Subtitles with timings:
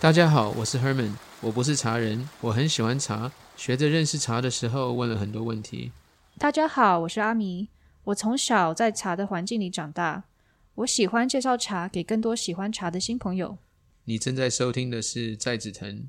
[0.00, 5.90] 大家好，我是 Herman，我不是茶人，我很喜欢茶，学着认识茶的时候问了很多问题。
[6.38, 7.66] 大家好，我是阿迷，
[8.04, 10.22] 我从小在茶的环境里长大，
[10.76, 13.58] 我喜欢介绍茶给更多喜欢茶的新朋友。
[14.04, 16.08] 你正在收听的是在紫藤。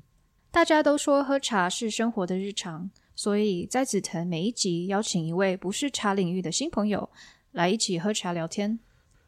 [0.52, 7.10] 大家都说喝茶是生活的日常，所以在紫藤每一集邀请一位不是茶领域的新朋友
[7.50, 8.78] 来一起喝茶聊天。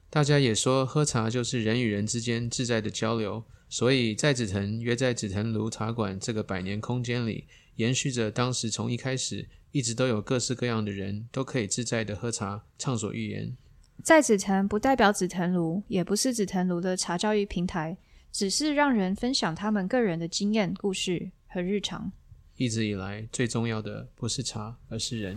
[0.08, 13.56] 大家也说喝茶就是人与人之间自在的交流，所以在紫藤约在紫藤庐茶馆这个百年空间里，延续着当时从一开始一直都有各式各样的人都可以自在的喝茶，畅所欲言。
[14.04, 17.96] 在紫藤不代表紫藤庐，也不是紫藤庐的茶教育平台，
[18.30, 22.12] 只是让人分享他们个人的经验、故事和日常。
[22.56, 25.34] 一直以来最重要的不是茶，而是人。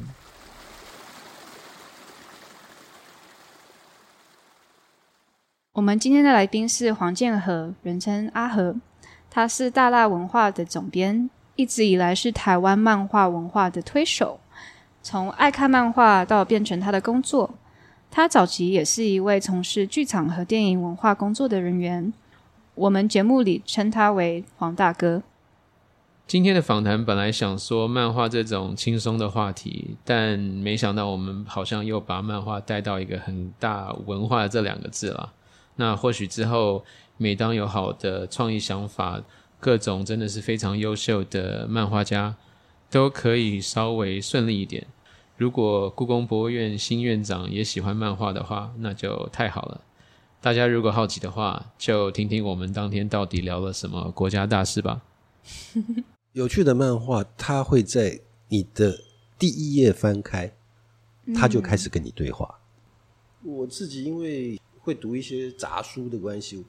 [5.75, 8.77] 我们今天的来宾是黄建和，人称阿和，
[9.29, 14.39] 他是大辣文化的总编，一直以来是台湾漫画文化的推手。
[15.03, 17.55] 从爱看漫画到变成他的工作，
[18.09, 22.13] 他早期也是一位从事剧场和电影文化工作的人员。
[22.75, 25.23] 我们节目里称他为黄大哥。
[26.25, 35.33] 今天的访谈本来想说漫画这种轻松的话题，但没想到我们好像又把漫画带到一个很大文化这两个字了。
[35.77, 36.85] 那或许之后，
[37.17, 39.21] 每当有好的创意想法，
[39.59, 42.35] 各种真的是非常优秀的漫画家，
[42.89, 44.87] 都可以稍微顺利一点。
[45.37, 49.81] 如果故宫博物院新院长也喜欢漫画的话，那就太好了。
[50.39, 55.01] 大家如果好奇的话，就听听我们当天到底聊了什么国家大事吧。
[56.31, 58.99] 有趣的漫画，它会在你的
[59.37, 60.53] 第一页翻开，
[61.35, 62.59] 它就开始跟你对话。
[63.43, 64.57] 我自己因为。
[64.85, 66.63] 会读一些杂书的关系，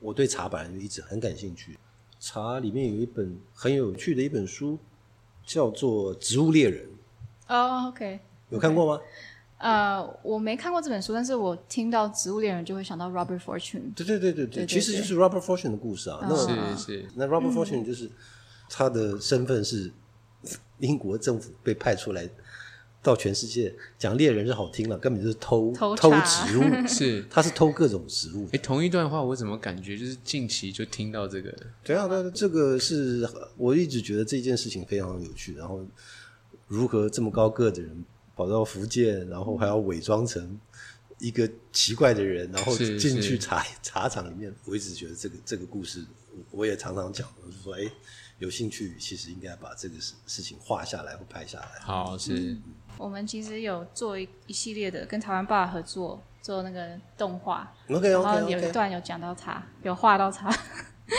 [0.00, 1.78] 我对茶本来就一直很感兴趣。
[2.18, 4.78] 茶里面有一本很有趣的一本书，
[5.44, 6.86] 叫做《植物猎人》。
[7.54, 9.02] 哦，OK，有看过吗？
[9.58, 13.92] 呃，我没看过这本书，但是我听到《植物猎人》就会想到 Robert Fortune。
[13.94, 16.20] 对对对对对，其实就是 Robert Fortune 的故事啊。
[16.22, 18.10] 那是是，那 Robert Fortune 就是
[18.70, 19.92] 他的身份是
[20.78, 22.26] 英国政府被派出来。
[23.00, 28.48] 到全世界讲猎人是好听了，根本就是偷偷植物， 是他是偷各种植物。
[28.52, 31.56] 哎，同一段话我怎么感觉就是近期就听到这个？
[31.84, 33.26] 对啊，对，这个是
[33.56, 35.54] 我一直觉得这件事情非常有趣。
[35.54, 35.86] 然后
[36.66, 38.04] 如何这么高个的人
[38.36, 40.58] 跑到福建，然后还要伪装成
[41.18, 44.52] 一个奇怪的人，然后进去茶茶厂里面？
[44.64, 46.04] 我一直觉得这个这个故事，
[46.50, 47.90] 我也常常讲，我就说，哎，
[48.38, 51.80] 有兴趣其实应该把这个事事情画下来或拍下来。
[51.80, 52.56] 好，是。
[52.98, 60.50] 我们其实有做一一系列的跟台湾爸合作做那个动画，OK OK，然后有一段有讲到他，有画到他，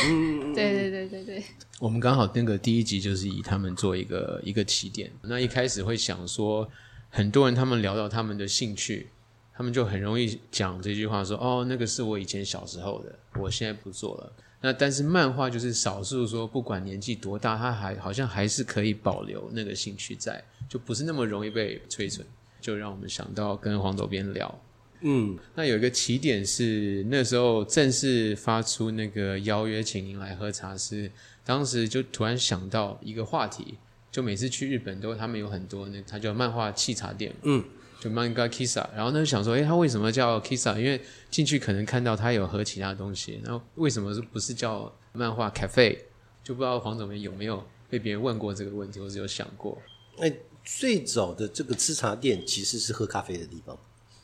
[0.07, 1.44] 嗯，对对对对对。
[1.79, 6.69] 我们刚好那个第一集就是以他们做一个一个起点，那一开始会想说，
[7.09, 9.09] 很多人他们聊到他们的兴趣，
[9.53, 14.34] 他们就很容易讲这句话说，哦，那个是我以前小时候的，我现在不做了。
[14.62, 22.25] 那但是漫画就是少数说，不管年纪多大，他还好像还是可以保留那个兴趣在，就不是那么容易被摧损。
[22.62, 24.62] 就让我们想到跟黄斗边聊，
[25.00, 31.09] 嗯，那有一个起点是那时候正式发出那个邀约，请您来喝茶，是
[31.46, 33.76] 当时就突然想到一个话题，
[34.12, 37.64] 就每次去日本都他们有很多那他叫漫画器茶店，嗯。
[38.00, 40.80] 就 Manga Kissa，然后呢就想说，哎，他为什么叫 Kissa？
[40.80, 46.00] 因为进去可能看到他有喝其他东西，然后为什么是不是叫漫画 Cafe？
[46.42, 49.78] 就不知道黄总编有没有被别人问过这个问题，或者有想过？
[50.20, 50.34] 哎，
[50.64, 53.78] 最早的这个吃茶店其实是喝咖啡的地方。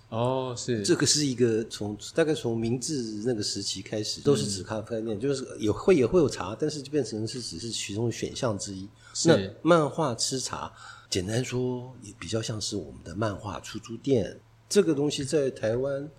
[0.08, 8.88] 哦，是这个是一个从大概从明治那个时期开始，都是指咖啡店，就是也会也会有茶，但是就变成是只是其中选项之一。
[9.26, 10.72] 那漫画吃茶。
[11.16, 14.38] 简单说，也比较像是我们的漫画出租店。
[14.68, 16.12] 这个东西在台湾，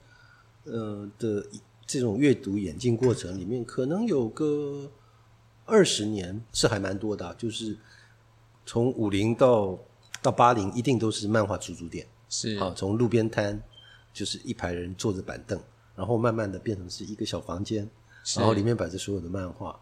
[0.65, 1.47] 呃的
[1.87, 4.91] 这种阅读演进过程里面，可能有个
[5.67, 7.35] 二十年是还蛮多的。
[7.35, 7.77] 就是
[8.65, 9.79] 从五零到
[10.23, 12.07] 到八零，一定都是漫画出租店。
[12.31, 13.63] 是啊，从路边摊
[14.15, 15.61] 就是一排人坐着板凳，
[15.95, 17.87] 然后慢慢的变成是一个小房间，
[18.35, 19.79] 然后里面摆着所有的漫画。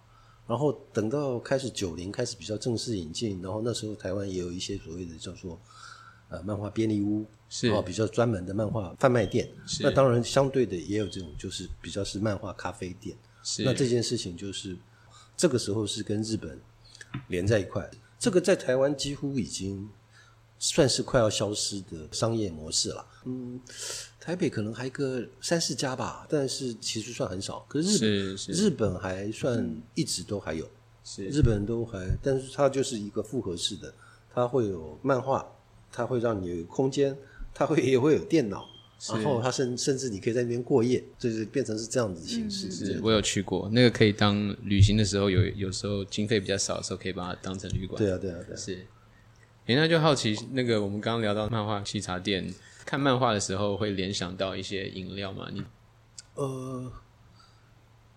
[0.47, 5.59] 然后等到开始九零开始比较正式引进，然后那时候台湾也有一些所谓的叫做
[6.29, 9.51] 呃漫画便利屋，是哦比较专门的漫画贩卖店。
[9.81, 13.17] 那当然相对的也有这种就是比较是漫画咖啡店。
[13.43, 14.77] 是那这件事情就是
[15.37, 16.61] 这个时候是跟日本
[17.29, 19.89] 连在一块，这个在台湾几乎已经
[20.59, 23.07] 算是快要消失的商业模式了。
[23.25, 23.61] 嗯，
[24.25, 27.63] 台北可能还个三四家吧，但是其实算很少。
[27.69, 30.67] 可是日是日本还算一直都还有，
[31.05, 33.93] 是日本人都还，但是它就是一个复合式的，
[34.35, 35.47] 它会有漫画，
[35.93, 37.15] 它会让你有空间，
[37.53, 38.65] 它会也会有电脑，
[39.11, 42.71] 然后它甚甚至你可以在那边过夜，就是变成是这样子的形式。
[42.71, 48.03] 是我有去过，那个可以当旅行的时候有有时候经费比较少的时候，可以把它当成旅馆。
[48.03, 48.57] 对啊，对啊，对啊。
[48.57, 48.87] 是。
[49.67, 52.53] 诶，那就好奇，那个我们刚刚聊到漫画西茶店，
[52.85, 55.49] 看漫画的时候会联想到一些饮料吗？
[55.53, 55.65] 你
[56.35, 56.93] 呃，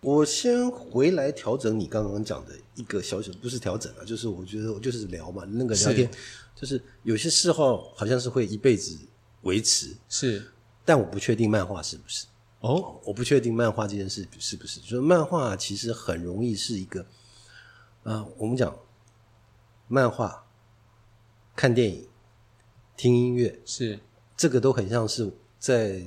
[0.01, 6.09] 我先回来调整你刚刚讲的一个小小，不是调整啊，就是我觉得我就是聊嘛，那个聊天，
[6.55, 8.97] 就是有些嗜好好像是会一辈子
[9.41, 10.51] 维持，是，
[10.83, 12.25] 但我不确定漫画是不是。
[12.59, 17.05] 哦，我不确定漫画这件事是不是，就是漫画其实很容易是一个，
[18.03, 18.77] 啊，我们讲
[19.87, 20.43] 漫画。
[21.55, 22.07] 看电影、
[22.95, 23.99] 听音乐是
[24.37, 25.29] 这个都很像是
[25.59, 26.05] 在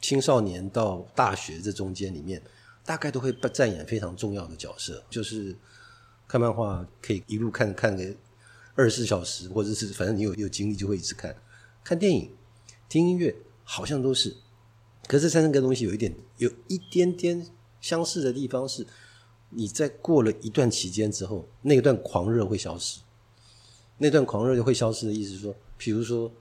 [0.00, 2.42] 青少年到大学这中间里面，
[2.84, 5.04] 大概都会扮演非常重要的角色。
[5.10, 5.54] 就是
[6.26, 8.02] 看漫画可以一路看看个
[8.74, 11.36] 二十四小时，或者是反正你有有精力就会一直看。
[11.84, 12.34] 看电影、
[12.88, 14.34] 听音乐好像都是，
[15.06, 17.46] 可是这三个东西有一点有一点点
[17.80, 18.86] 相似的地方是，
[19.50, 23.00] 你在过了一段期间之后，那段狂热会消失。
[23.98, 26.32] 那段狂热就会消失的意思是说，比如说，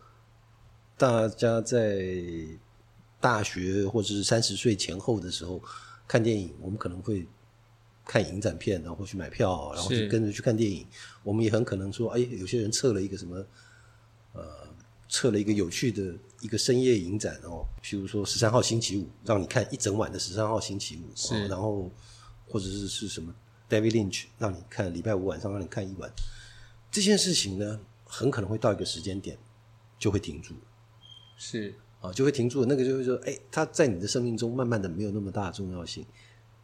[0.98, 2.06] 大家在
[3.20, 5.62] 大学或者是三十岁前后的时候
[6.08, 7.28] 看电影，我们可能会
[8.06, 10.86] 看影展片，然后去买票，然后就跟着去看电影。
[11.24, 13.46] 我们也很可能说，哎，有些人测了一个什么，
[14.34, 14.44] 呃，
[15.08, 21.92] 测了一个有趣的一个深夜影展哦，譬如说十三号星期五，让你看一整晚的十三号星期五，是，然后
[22.48, 23.34] 或者是是什么
[23.70, 26.12] David Lynch，让你看礼拜五晚上让你看一晚。
[26.90, 29.38] 这件事情呢，很可能会到一个时间点
[29.98, 30.56] 就会停住，
[31.44, 32.64] 是啊，就会停住。
[32.66, 36.06] 那个就会说，哎，它在你的生命中慢慢的没有那么大的重要性。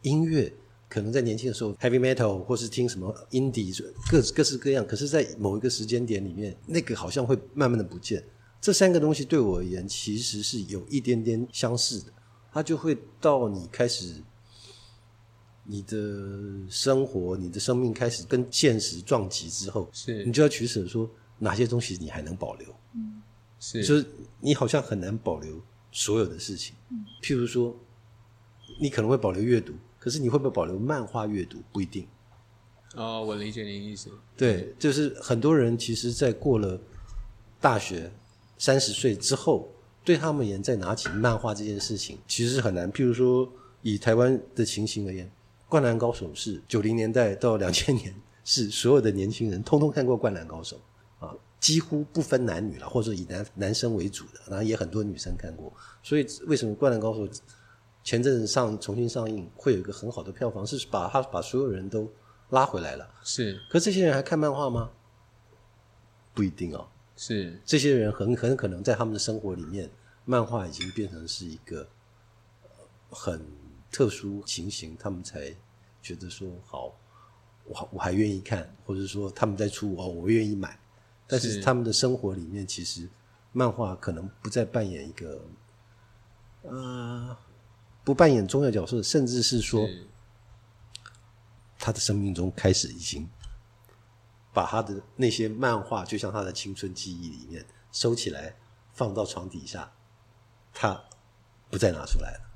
[0.02, 0.52] 音乐
[0.88, 3.76] 可能在年轻的时候，heavy metal 或是听什么 indie，
[4.08, 4.86] 各各式各样。
[4.86, 8.22] 可是，在某一个时间点里面，那个好像会慢慢的不见。
[8.60, 12.12] 这三个东西对我而言，其实是有一点点相似的。
[12.52, 14.14] 它就会到你开始。
[15.70, 15.98] 你的
[16.70, 21.06] 生活，你的生命开始跟现实撞击之后，是你就要取舍，说
[21.38, 22.74] 哪些东西你还能保留？
[22.94, 23.17] 嗯，
[23.60, 24.06] 是，就是
[24.40, 25.60] 你好像很难保留
[25.90, 26.74] 所有的事情。
[26.90, 27.76] 嗯，譬如说，
[28.80, 31.58] 你可能会保留阅读，可是你会不会保留漫画阅读？
[31.72, 32.06] 不一定。
[32.94, 34.10] 哦，我理解您意思。
[34.36, 36.80] 对，就是很多人其实，在过了
[37.60, 38.10] 大学
[38.56, 39.70] 三十岁之后，
[40.04, 42.90] 对他们而言，再拿起漫画这件事情，其实是很难。
[42.92, 43.50] 譬如说，
[43.82, 45.30] 以台湾的情形而言。
[45.70, 50.82] 《灌篮高手》是九零年代到两千年，是所有的年轻人通通看过《灌篮高手》啊，
[51.60, 55.72] 几乎不分男女了，或者以男男生为主的，然后也很多女生看过。
[56.02, 57.26] 所以为什么《灌篮高手》
[58.02, 62.10] 前阵子上重新上映会有一个很好的票房，是把他把所有人都
[62.50, 63.08] 拉回来了。
[63.22, 64.90] 是，可这些人还看漫画吗？
[66.34, 66.88] 不一定哦。
[67.16, 69.90] 是，这些人很很可能在他们的生活里面，
[70.24, 71.88] 漫画已经变成是一个
[73.10, 73.40] 很。
[73.90, 75.50] 特殊情形，他们才
[76.02, 76.94] 觉得说好，
[77.64, 80.78] 我我还愿意看，或者说他们在出哦，我愿意买。
[81.28, 83.08] 但是他们的生活里面，其实
[83.52, 85.44] 漫画可能不再扮演一个，
[86.62, 87.36] 呃，
[88.02, 89.86] 不扮演重要角色，甚至是说，
[91.78, 93.28] 他的生命中开始已经
[94.54, 98.56] 把他的那些漫画，就像他的青春记忆里面收起来，
[98.94, 99.92] 放到床底下，
[100.72, 100.98] 他
[101.70, 102.47] 不再拿出来了。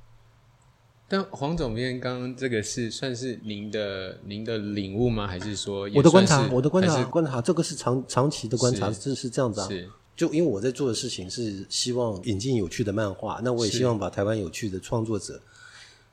[1.13, 5.27] 但黄总编刚刚这个是算是您的您的领悟吗？
[5.27, 6.49] 还是说我的观察？
[6.51, 9.69] 我的观察观察，这个是长长期的观察，是是这样子啊。
[9.69, 15.39] 是，就因为我在做的事情是希望引进有趣的漫画，那我也希望把台湾有趣的创作者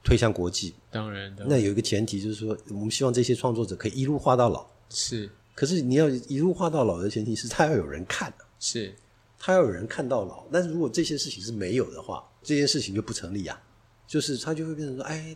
[0.03, 0.73] 推向国际。
[0.91, 4.67] 当然，那有一个前提就是说，我们希望这些创作者可以一路画到老。
[4.89, 8.93] 是，可是你要一路画到老的前提是他要有人看是，
[9.39, 10.43] 他要有人看到老。
[10.51, 13.57] 但是如果这些事情是没有的话，这件事情就不成立呀。
[14.09, 15.35] 就是他就会变成说，哎，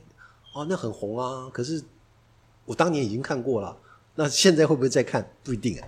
[0.55, 1.47] 哦，那很红啊！
[1.53, 1.79] 可是
[2.65, 3.77] 我当年已经看过了，
[4.15, 5.31] 那现在会不会再看？
[5.43, 5.87] 不一定啊，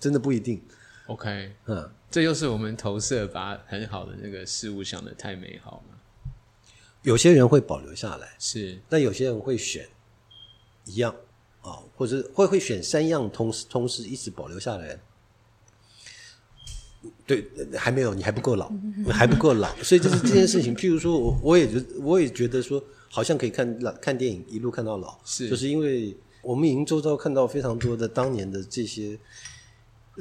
[0.00, 0.62] 真的不一定。
[1.08, 5.98] OK，嗯，这就是我们投射把很好的那个事物想的太美好了。
[7.02, 9.86] 有些人会保留下来，是，但有些人会选
[10.86, 11.14] 一样
[11.60, 14.98] 啊，或者会会选三样，同时同时一直保留下来。
[17.26, 18.70] 对，还没有，你还不够老，
[19.10, 20.74] 还不够老，所以就是这件事情。
[20.74, 29.18] 譬如说，我我也觉，我也觉得说，好像可以看老看电影，一路看到老，是，就是因为我们已经周遭看到非常多的当年的这些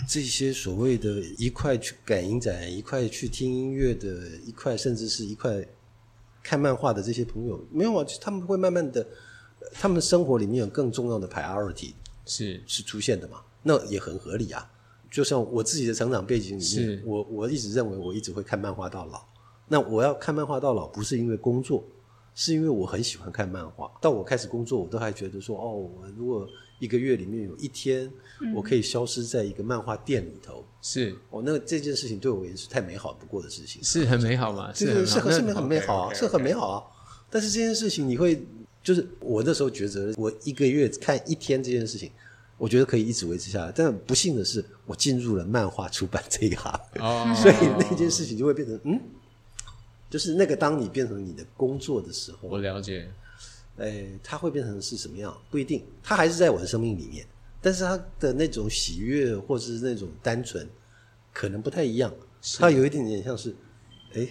[0.07, 5.65] 这些所谓的一块去感应展、一块去听音乐的、一块甚至是一块
[6.41, 9.05] 看漫画的这些朋友，没有啊，他们会慢慢的，
[9.73, 11.93] 他们生活里面有更重要的 priority
[12.25, 13.41] 是是出现的嘛？
[13.61, 14.69] 那也很合理啊。
[15.13, 19.23] 就像我自己的成长背景里面，我我一直认为我一直会看漫画到老。
[19.67, 21.83] 那我要看漫画到老，不是因为工作，
[22.33, 23.91] 是因为我很喜欢看漫画。
[24.01, 26.47] 到我开始工作，我都还觉得说，哦，我如果
[26.79, 28.11] 一个月里面有一天，
[28.55, 34.71] 我可以消失在一个漫画店里头，是哦，那这件事情对我也是太美好不过的事情，是很美好嘛？
[34.73, 36.83] 这个是很很美好啊，是很美好啊。
[37.29, 38.43] 但是这件事情，你会
[38.81, 42.11] 就是我那时候抉择，我一个月看一天这件事情，
[42.63, 43.73] 我觉得可以一直维持下来。
[43.75, 46.79] 但不幸的是，我进入了漫画出版这一行，
[47.35, 48.97] 所以那件事情就会变成嗯。
[50.09, 53.11] 就是那个，当你变成你的工作的时候，我了解。
[53.75, 55.37] 哎，它会变成是什么样？
[55.51, 57.25] 不一定，它还是在我的生命里面，
[57.59, 60.65] 但是它的那种喜悦或是那种单纯，
[61.33, 62.13] 可能不太一样。
[62.59, 63.53] 它有一点点像是，
[64.13, 64.25] 哎，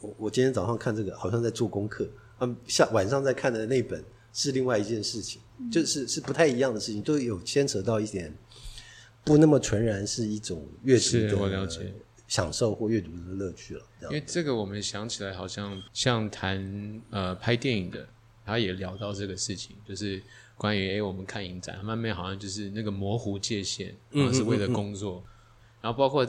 [0.00, 2.04] 我我今天早上看这个，好像在做功课；，
[2.40, 4.04] 嗯，下晚上在看的那本
[4.34, 5.40] 是另外一件事情，
[5.70, 8.32] 就是是不太一样的事情，都有牵扯到一点，
[9.24, 11.36] 不那么纯然是一种阅读的。
[11.36, 11.92] 我了解。
[12.28, 18.06] 享受或阅读的乐趣了，因为这个我们想起来好像像谈呃拍电影的，
[18.44, 20.20] 他也聊到这个事情，就是
[20.54, 25.24] 关于哎我们看影展，慢慢好像就是那个模糊界限，嗯，是为了工作，
[25.80, 26.22] 然后包括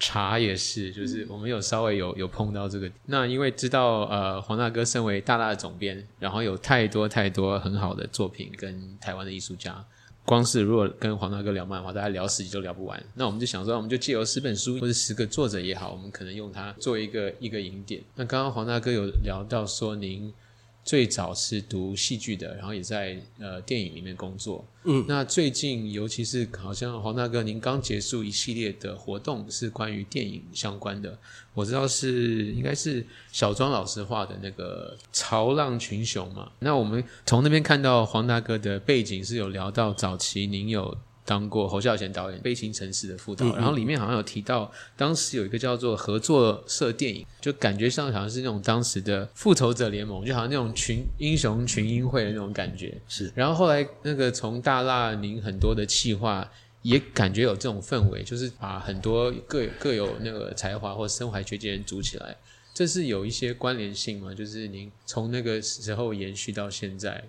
[0.00, 9.84] 茶也是，就是我们有稍微有有碰到这个，那因为知道呃黄大哥身为大大的总编，然后有太多太多很好的作品跟台湾的艺术家。
[10.24, 13.00] 光是如果跟黄大哥聊漫画，大家聊十集都聊不完。
[13.14, 18.02] 那我们就想说，我们就借由十本书或者十个作者也好，我们可能用它做一个一个引点。
[18.14, 20.32] 那刚刚黄大哥有聊到说，您。
[20.82, 24.64] 最早是读戏剧的，然后也在呃电影里面工作。
[24.84, 31.16] 嗯，那最近尤其是好像黄大哥，您刚结束一系列的活动，是关于电影相关的。
[31.54, 36.50] 我知道是应该是小庄老师画的那个《潮浪群雄》嘛。
[36.60, 40.96] 那我们从那边看到黄大哥的背景是有聊到早期您有。
[41.30, 53.00] 当过侯孝贤导演《悲情城市》的副导，然后里面好像有提到，当时有一个叫做合作社电影，就感觉上好像是那种当时的复仇者联盟，就好像那种群英雄群英会的那种感觉。
[53.06, 56.50] 是，然后后来那个从大蜡您很多的企划，
[56.82, 62.36] 也感觉有这种氛围，就是把很多各各有那个才华或身怀绝技人组起来，
[62.74, 64.34] 这是有一些关联性吗？
[64.34, 67.22] 就是您从那个时候延续到现在。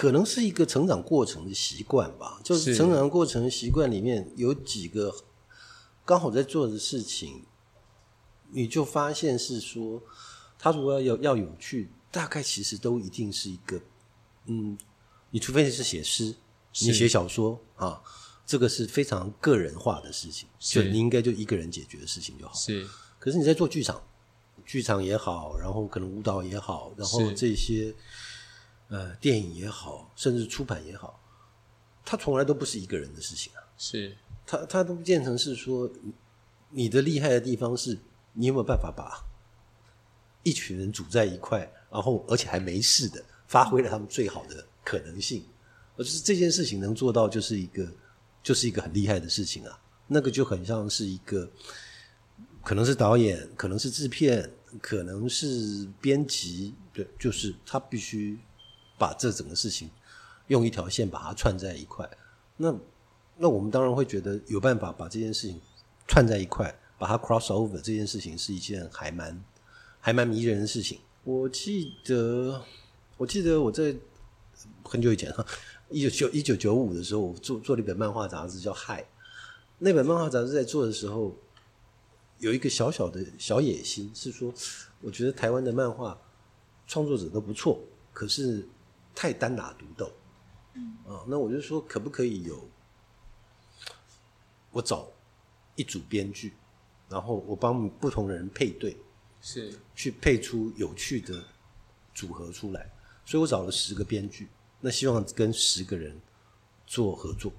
[0.00, 5.14] 可能是一个成长过程的习惯吧，就是成长过程习惯里面有几个
[6.06, 7.44] 刚好在做的事情，
[8.48, 10.02] 你就发现是说，
[10.58, 13.78] 他如果要要有趣，大概其实都一定是一个，
[14.46, 14.78] 嗯，
[15.28, 16.34] 你除非是写诗，
[16.80, 18.00] 你写小说啊，
[18.46, 22.54] 这个是非常个人化的事情，就你应该就一个人解决的事情就好。
[22.54, 22.88] 是，
[23.18, 24.02] 可是你在做剧场，
[24.64, 27.94] 剧场也好，然后可能舞蹈也好，然后这些。
[28.90, 31.22] 呃，电影也好，甚至出版也好，
[32.04, 33.62] 它从来都不是一个人的事情啊。
[33.78, 35.88] 是，它它都变成是说，
[36.70, 37.96] 你的厉害的地方是，
[38.32, 39.24] 你有没有办法把
[40.42, 45.44] 一群人组在一块，然后而且还没事的，发挥了他们最好的可能性。
[45.96, 47.88] 而就是这件事情能做到，就是一个
[48.42, 49.80] 就是一个很厉害的事情啊。
[50.08, 51.48] 那个就很像是一个，
[52.64, 58.36] 可能是导演，可能是制片，可能是编辑，对，就是他必须。
[59.00, 59.90] 把这整个事情
[60.48, 62.06] 用一条线把它串在一块，
[62.58, 62.76] 那
[63.38, 65.58] 那我们当然会觉得有办法把这件事情
[66.06, 69.42] 串在一块，把它 cross over 这件事情是一件还蛮
[70.00, 71.00] 还蛮迷人的事情。
[71.24, 72.62] 我记得
[73.16, 73.96] 我记得我在
[74.84, 75.42] 很久以前哈，
[75.88, 79.00] 一九九一九九五的时候，我做做了一本漫画杂志叫《嗨》，
[79.78, 81.34] 那本漫画杂志在做的时候
[82.38, 84.52] 有一个小小的小野心，是说
[85.00, 86.20] 我觉得台湾的漫画
[86.86, 87.80] 创作者都不错，
[88.12, 88.68] 可是。
[89.14, 90.12] 太单打独斗，
[90.74, 92.68] 嗯啊，那我就说可不可以有
[94.70, 95.08] 我找
[95.74, 96.54] 一组编剧，
[97.08, 98.96] 然后我帮不同的人配对，
[99.40, 101.42] 是去配出有趣的
[102.14, 102.90] 组合出来。
[103.24, 104.48] 所以我找了十个编剧，
[104.80, 106.18] 那希望跟十个人
[106.86, 107.52] 做合作。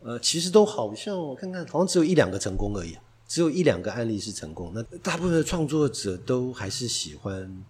[0.00, 4.72] 呃，其实都好像我看看，好像只有一两个成功而已，只有一两个案例是成功。
[4.74, 7.64] 那大部分的创作者都还是喜欢。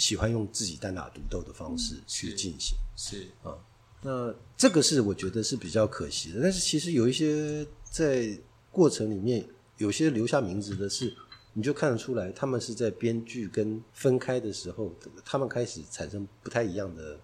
[0.00, 3.54] 喜欢用自己单打独斗的方式去进行，是啊，
[4.02, 6.40] 那这个是我觉得是比较可惜的。
[6.42, 8.36] 但是其实有一些在
[8.72, 11.14] 过程里面，有些留下名字的是，
[11.52, 14.92] 你就看得出来，他们是在编剧跟分开的时候，
[15.24, 17.20] 他们开始产生不太一样的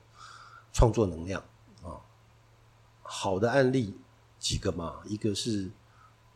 [0.73, 1.43] 创作能量
[1.83, 1.99] 啊。
[3.03, 3.95] 好的案例。
[4.39, 5.69] 几个嘛，一个是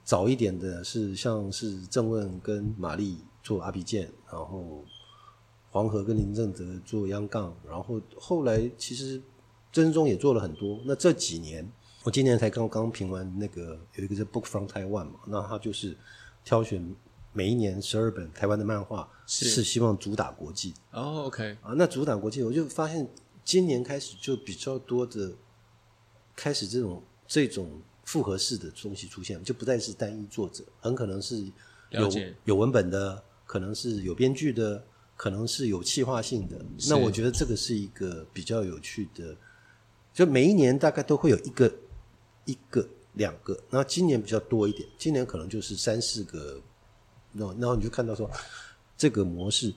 [0.02, 4.82] 早一点的，是像是郑问跟玛丽做阿比剑，然后
[5.70, 9.22] 黄河跟林正德做央杠，然后后来其实
[9.72, 10.80] 真宗也做了很多。
[10.84, 11.66] 那这几年，
[12.02, 15.96] 我今年才刚刚评完那个有一个叫 Book from Taiwan 嘛，那他就是
[16.44, 16.94] 挑选
[17.32, 20.74] 每一年十二本台湾的漫画，是希望主打国际。
[20.90, 23.08] 哦，OK 啊，那主打国际，我就发现
[23.44, 25.32] 今年开始就比较多的
[26.34, 31.44] 开始这种这种复合式的东西出现，就不再是单一作者，很可能是
[31.90, 32.10] 有
[32.44, 34.84] 有文本的，可能是有编剧的，
[35.20, 36.56] 可能是有企划性的。
[36.88, 39.36] 那我觉得这个是一个比较有趣的，
[40.14, 41.70] 就每一年大概都会有一个
[42.46, 46.58] 一个两个，然后今年比较多一点，今年可能就是三四个。
[47.32, 48.30] 那然后你就看到说，
[48.96, 49.70] 这个模式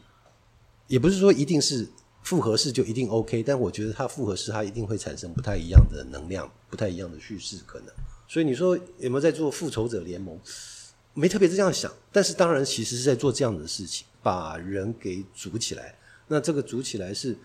[0.88, 1.86] 也不是说一定是
[2.22, 7.90] 复合式就一定 OK，但我觉得它复合式它一定会产生不太一样的能量，不太一样的叙事可能。
[8.30, 10.40] 所以你说有没有在做复仇者联盟？
[11.14, 15.96] 没特别这样想，但是当然其实是在做这样的事情，把人给组起来。
[16.28, 17.38] 那这个组起来是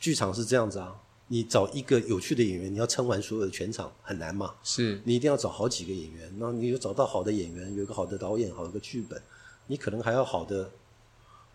[0.00, 0.98] 剧场是这样子啊，
[1.28, 4.54] 你找一个有趣的演员，你要撑完所有的全场很难嘛？
[4.64, 9.22] 是你一定要找好几个演员，那你有找到好的演员，有一个好的导演，好一个剧本，
[9.66, 10.70] 你可能还要好的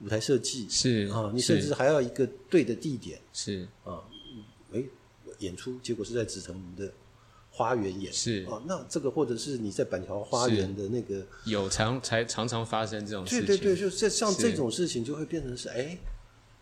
[0.02, 4.04] 舞台设计，是啊，你甚至还要一个对的地点，是啊，
[4.72, 4.84] 哎，
[5.40, 6.94] 演出结果是在紫藤的。
[7.56, 8.12] 花园演。
[8.12, 8.46] 是。
[8.50, 11.26] 哦，那这个或者是你在板桥花园的那个。
[11.46, 15.98] 有常才常常发生这种事情，对对对，就这像这种事情就会变成是哎，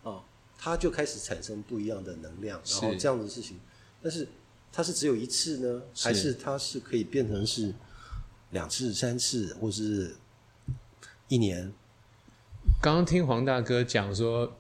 [0.03, 0.23] 哦，
[0.55, 3.59] 它就开始产生不一样的能量，然后这样的事情，
[4.03, 4.27] 但是
[4.71, 7.73] 它是只有一次呢，还是它是可以变成是
[8.51, 10.15] 两次、三次，或是
[11.27, 11.73] 一年？
[12.81, 14.55] 刚刚听黄大哥讲说，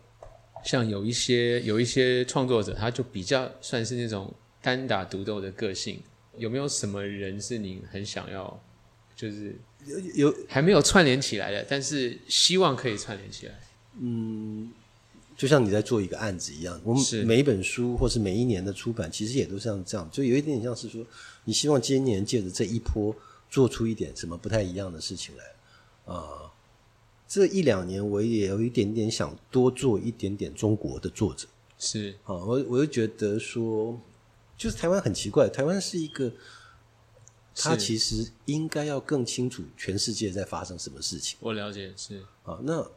[0.65, 6.01] 像有一些有一些创作者，他就比较算是那种单打独斗的个性。
[6.37, 8.59] 有没有什么人是你很想要，
[9.15, 13.59] 就是有有还没有串联起来的，但是希望可以串联起来？
[13.99, 14.71] 嗯，
[15.37, 21.05] 就像你在做一个案子一样，我们每一本书或是每一年的出版，其实也都像这样，就有一点像是说，
[21.43, 23.15] 你希望今年借着这一波
[23.51, 26.51] 做出一点什么不太一样的事情来啊。
[27.27, 33.99] 这一两年我也有一点点想多做一点点中国的作者，是啊，我我就觉得说。
[34.63, 36.31] 就是台湾很奇怪，台湾是一个，
[37.53, 41.37] 他其实应该要更清楚全世界在发生什么事情。
[41.41, 42.89] 我了解是啊，那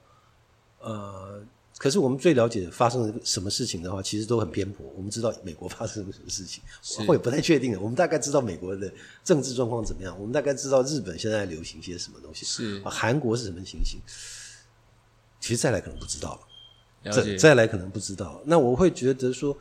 [0.78, 1.44] 呃，
[1.76, 4.86] 可是我们最了解发生什么事情的话，其实都很偏颇。
[4.94, 6.62] 我们知道美国发生什么事情，
[7.08, 7.76] 我也不太确定。
[7.82, 8.88] 我们大概知道美国的
[9.24, 13.98] 政治状况怎么样，我们大概知道日本现在流行些什么东西，是啊，韩国是什么情形？
[15.40, 16.38] 其实再来可能不知道
[17.02, 18.40] 了，再再来可能不知道。
[18.44, 19.58] 那我会觉得说。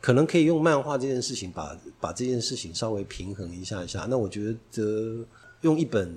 [0.00, 4.06] 可能可以用漫画这件事情把把这件事情稍微平衡一下一下。
[4.08, 5.26] 那我觉得
[5.62, 6.14] 用一本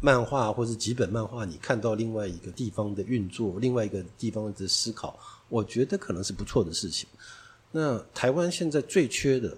[0.00, 7.08] 漫画或是几本漫画，你看到另外一个地方的运作，另外一个地方的思考，我觉得可能是不错的事情。
[7.70, 9.56] 那台湾现在最缺的，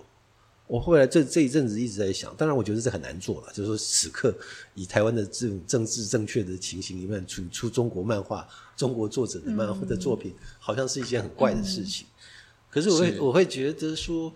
[0.66, 4.32] 我后来这这一阵子一直在想，当然我觉得这很难做了，就是说此刻
[4.74, 8.46] 以台湾的这种政治正确的情形里面出出中国漫画、
[8.76, 12.06] 中国作者的漫画的作品，好像是一件很怪的事情。
[12.74, 14.34] 可是我会我会觉得说，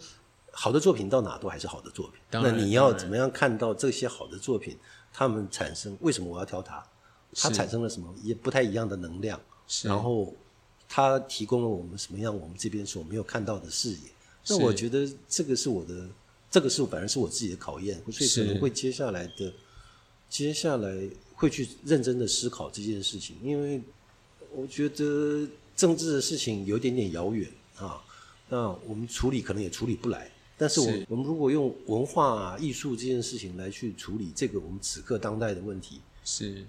[0.53, 2.20] 好的作品到哪都还是好的作品。
[2.31, 4.79] 那你要怎么样看到这些好的作品，
[5.12, 6.81] 他们产生为什么我要挑它？
[7.35, 9.38] 它产生了什么也不太一样的能量，
[9.83, 10.33] 然后
[10.88, 13.98] 它提供了我们什么样我们这边所没有看到的视野。
[14.46, 16.09] 那我觉得这个是我的，
[16.48, 19.53] 这个是反而是我自己的考验，所以可能会接下来的
[20.31, 23.83] 接下来会去认真的思考这件事情，因为
[24.55, 25.46] 我觉得
[25.77, 28.01] 政治的事情有点点遥远啊。
[28.48, 36.64] 那我们处理可能也处理不来，但是我我们如果用文化艺术这件事情来去处理这个我们此刻当代的问题，是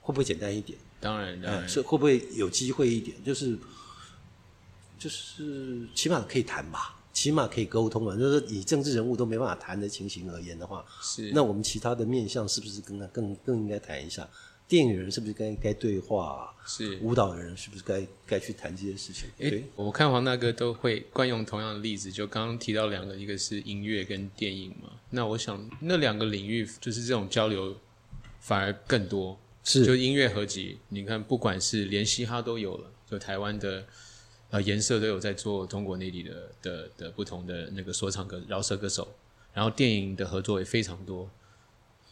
[0.00, 0.78] 会不会简单一点？
[1.00, 3.16] 当然，当然，是会不会有机会一点？
[3.24, 3.58] 就是
[4.98, 8.16] 就是起码可以谈吧，起码可以沟通嘛。
[8.16, 14.28] 就是以政治人物都没办法谈的情形而言的话，是那我们其他的面向是不是更更更应该谈一下？
[14.66, 16.50] 电影人是不是该该对话？
[16.66, 19.28] 是舞蹈人是不是该该去谈这些事情？
[19.36, 24.90] 对，我看黄大哥都会惯用同样的例子，就刚刚提到两个，一个是音乐跟电影嘛。
[25.10, 27.76] 那我想那两个领域就是这种交流
[28.40, 29.38] 反而更多。
[29.62, 33.86] 是，就音乐合集，你看不管是连嘻哈都有了，就台湾的
[34.48, 39.14] 呃颜色都有在做中国内地的的的不同的那个说唱歌饶舌歌手，
[39.52, 41.28] 然后电影的合作也非常多。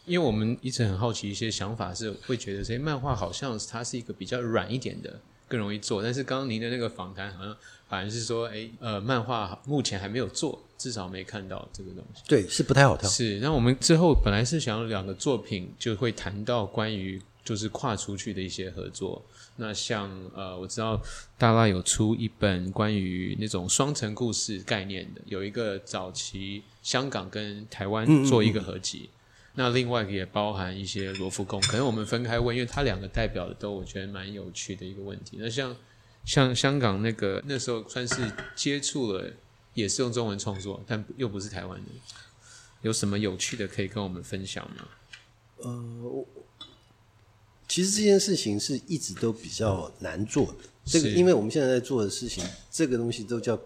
[0.05, 6.03] 因为我们一直很好奇一些想法，是会觉得这些漫画好像它是一个比较软一点的，更容易做。
[6.03, 7.55] 但是刚刚您的那个访谈好像
[7.87, 12.21] 反而是说，哎，呃，漫画目前还没有做，至少没看到这个东西。
[12.27, 13.09] 对，是不太好跳。
[13.09, 19.23] 是，那我们之后本来是想要两个作品就会谈到关于就是跨出去的一些合作。
[19.55, 20.99] 那像呃，我知道
[21.37, 29.09] 大拉有出一本关于那种双层故事概念的，有一个早期香港跟台湾做一个合集。
[29.55, 35.37] 那另外也包含一些罗浮宫，可能我们分开问，因为它两个代表的都我觉得蛮有趣的一个问题。
[35.39, 35.75] 那像
[36.25, 39.31] 像香港那个那时候算是接触了，
[39.73, 41.91] 也是用中文创作，但又不是台湾的，
[42.81, 44.87] 有什么有趣的可以跟我们分享吗？
[45.57, 46.25] 呃。
[47.65, 50.55] 其实这件事情是一直都比较难做的。
[50.85, 53.59] 这个，因为我们现在在做的事情，这个东西都叫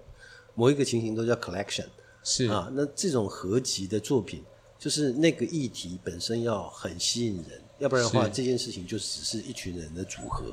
[0.56, 1.88] 某一个情形都叫 collection，
[2.23, 2.71] 是啊。
[2.73, 4.41] 那这种合集的作品，
[4.88, 10.45] 就是那个议题本身要很吸引人，要不然的话，这件事情就只是一群人的组合。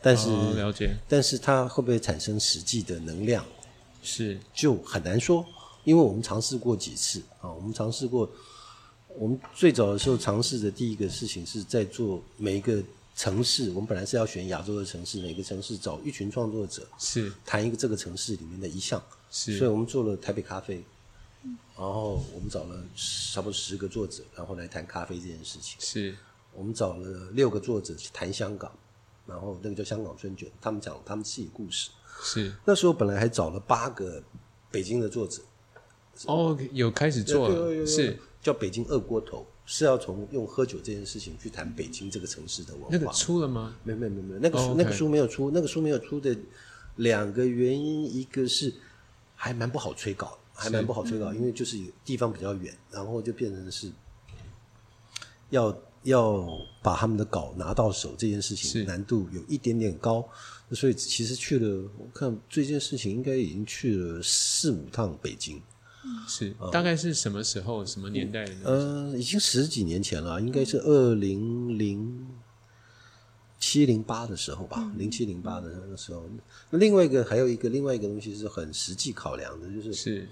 [0.00, 3.44] 但是了解，但是它会不会产生实际的能量，
[4.02, 5.44] 是就很难说。
[5.84, 8.26] 因为我们尝试过几次啊，我们尝试过，
[9.18, 12.82] 我们最早的时候尝试的第一个事情是在做每一个。
[13.14, 19.00] 城市，我们本来是要选亚洲的城市，每个城市找一群创作者，是谈一个这个城市里面的一项，
[19.30, 20.82] 是，所以我们做了台北咖啡，
[21.82, 26.14] 然后我们找了差不多十个作者，然后来谈咖啡这件事情，是
[26.54, 28.70] 我们找了六个作者去谈香港，
[29.26, 31.90] 然后那个叫香港春卷，他们讲他们自己故事，
[32.22, 34.22] 是那时候本来还找了八个
[34.70, 35.42] 北京的作者，
[36.26, 39.44] 哦，有开始做了，是叫北京二锅头。
[39.64, 42.88] 是要从用喝酒这件事情去谈北京这个城市的文化。
[42.90, 43.76] 那个出了吗？
[43.84, 45.50] 没没没没，那个书那个书没有出。
[45.52, 46.36] 那个书没有出的
[46.96, 48.74] 两个原因，一个是
[49.36, 53.90] 还蛮不好催稿，还蛮不好催稿，因为就是地方比较远，然后就变成是
[55.50, 56.46] 要要
[56.82, 60.24] 把他们的稿拿到手这件事情难度有一点点高，
[60.70, 65.60] 所以其实去了，我看这件事情应该已经去了四五趟北京。
[66.26, 68.54] 是，大概是什么时候、什么年代的？
[68.64, 72.26] 呃，已经十几年前了，应该是二零零
[73.62, 76.28] 七零八的时候吧，零七零八的那个时候。
[76.68, 80.28] 那另外一个还有一个另外一个东西是很实际考量的，就是是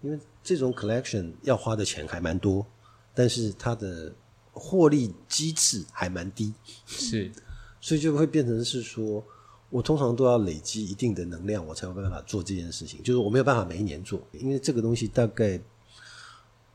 [0.00, 2.64] 因为这种 collection 要花的钱还蛮多，
[3.12, 4.14] 但是它的
[4.52, 6.54] 获利机制还蛮低，
[6.86, 7.32] 是，
[7.80, 9.24] 所以就会变成是说。
[9.68, 13.02] 我通常都要累积一定的能量，我才有办法做这件事情。
[13.02, 15.60] 就是我没有办法每一年做，因为这个东西大概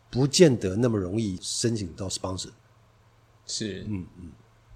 [0.10, 2.50] 不见得那么容易申请到 sponsor。
[3.48, 4.32] 是，嗯嗯。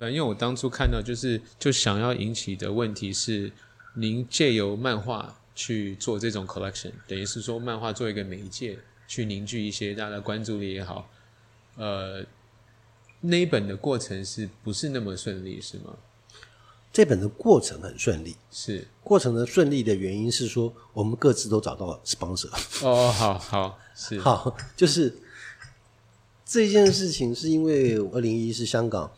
[0.06, 3.52] 呃，因为我当初看到，就是就想要引起的问题是，
[3.96, 11.10] 您借由漫画去做这种 collection，等于是说漫画做一个媒介，去凝聚一些大家的关注力也好。
[11.76, 12.24] 呃，
[13.22, 15.60] 那一本的过程是不是那么顺利？
[15.60, 15.96] 是吗？
[16.94, 22.50] 这本的过程很顺利，是过程的顺利的原因是说，我们各自都找到了 sponsor。
[22.86, 25.18] 哦，好好是好，就是
[26.46, 29.12] 这件事情是因为二零一是香港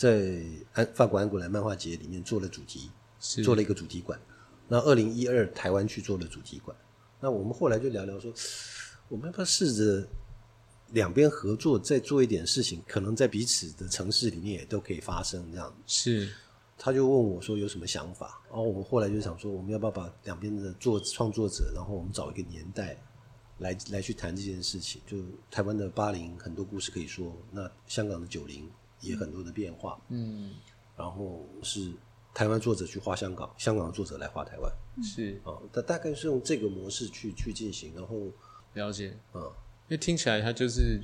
[0.00, 4.18] 在安法国安古兰漫画节里面做了主题，是做了一个主题馆。
[4.66, 6.74] 那二零一二台湾去做了主题馆。
[7.20, 8.32] 那我们后来就聊聊说，
[9.10, 10.08] 我们要不要试着
[10.92, 16.32] 两边合作，再做一点事情，可能在彼此的城市里面也都可以发生这样是。
[16.78, 22.96] 他就问我说：“有什么想法？”然后我们后来就想说：“我们要不要把两边的作创作者，然后我们找一个年代
[23.58, 25.02] 来来去谈这件事情？
[25.06, 25.18] 就
[25.50, 28.66] 台湾的八零很多故事可以说，那香港的九零
[29.00, 30.00] 也很多的变化。
[30.08, 30.52] 嗯，
[30.96, 31.92] 然后是
[32.34, 34.72] 台湾作者去画香港，香港的作者来画台湾。
[35.02, 38.16] 是啊，大大概是用这个模式去去进行，然后
[38.74, 39.16] 了解。
[39.34, 41.00] 嗯，因为听起来它就是。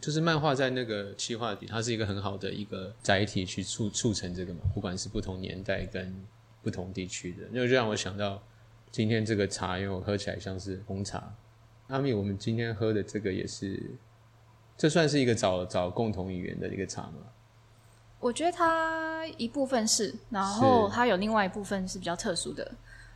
[0.00, 6.12] 就是漫画在那个企划底，它是一个很好的一个载体去促促成这个嘛，不管是不同年代跟
[6.64, 8.42] 不同地区的，那就让我想到
[8.90, 11.32] 今天这个茶，因为我喝起来像是红茶。
[11.86, 13.80] 阿米，我们今天喝的这个也是，
[14.76, 17.20] 这算是一个找找共同语言的一个场吗？
[18.20, 22.72] 我觉得它一部分是，然后它有另外一部分是比较特殊的。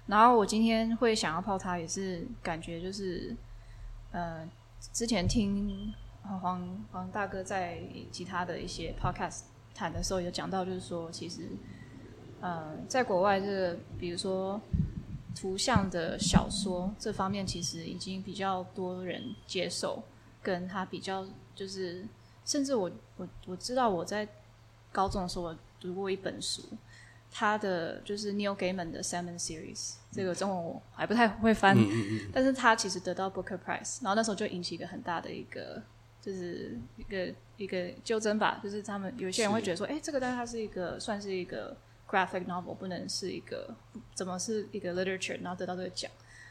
[0.07, 3.37] 然后我今天会想要泡它，也是感觉就是，
[4.13, 4.49] 呃，
[4.93, 5.93] 之前听。
[6.43, 7.81] 黄黄大哥在
[8.13, 9.45] 其他的一些 podcast
[9.75, 11.49] 谈的时候有讲到，就是说，其实，
[12.43, 14.61] 呃，在国外，这个比如说
[15.35, 20.03] 图像的小说这方面，其实已经比较多人接受，
[20.43, 21.25] 跟他比较
[21.59, 22.07] 就是，
[22.45, 24.29] 甚至我我我知道我在
[24.93, 26.63] 高中的时候我读过一本书，
[27.31, 31.77] 他的就是 Neil Gaiman 的 Seven Series，这个中文我还不太会翻，
[32.33, 35.83] 但是他其实得到 Booker Prize，然后那时候就引起一个很大的一个。
[36.21, 41.75] 就是一个一个纠正吧，就是他们有些人会觉得说，哎，这个但它是一个算是一个
[42.09, 43.75] graphic novel 不能是一个
[44.15, 46.11] 怎么是一个 literature，然后得到这个奖。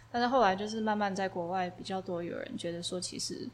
[0.10, 3.48] 但是后来就是慢慢在国外比较多有人觉得说，其实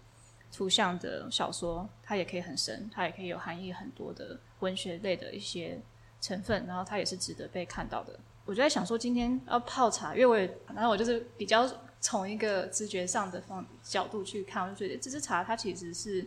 [0.54, 5.82] 图像的小说它也可以很深，它也可以有含义很多的文学类的一些
[6.22, 8.18] 成分，然后它也是值得被看到的。
[8.46, 11.68] 我就在想说，今天要泡茶，因为我也，然后我就是比较
[12.00, 16.26] 从一个直觉上的方角度去看，我就觉得这支茶它其实是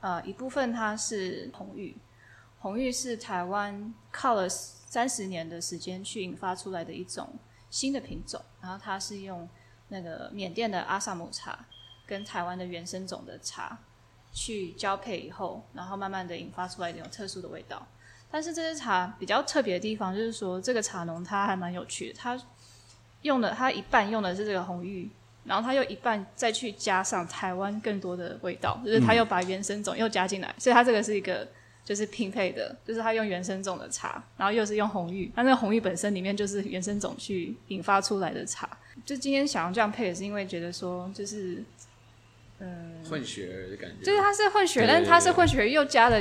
[0.00, 1.96] 呃一部分它是红玉，
[2.58, 7.32] 红玉是台湾靠了三十年的时间去引发出来的一种
[7.70, 9.48] 新的品种，然后它是用
[9.88, 11.66] 那个缅甸的阿萨姆茶
[12.06, 13.78] 跟台湾的原生种的茶
[14.32, 17.86] 去交配以后，然后慢慢的引发出来一种特殊的味道。
[18.30, 22.40] 但是这支茶比较特别的地方，就是说这个茶农他还蛮有趣的，他
[23.22, 25.08] 用的他一半用的是这个红玉，
[25.44, 31.46] 然后他又一半再去加上台湾更多的味道，就是他又把原生种又加进来，所以他这个是一个
[31.84, 38.68] 就是拼配的，就是他用原生种的茶，然后又是用红玉，那那个红玉本身里面就是原生种去引发出来的茶。
[39.04, 41.62] 就今天想要这样配，也是因为觉得说就是
[42.64, 46.20] 嗯混血的感觉，就是他是混血，但是他是混血又加了。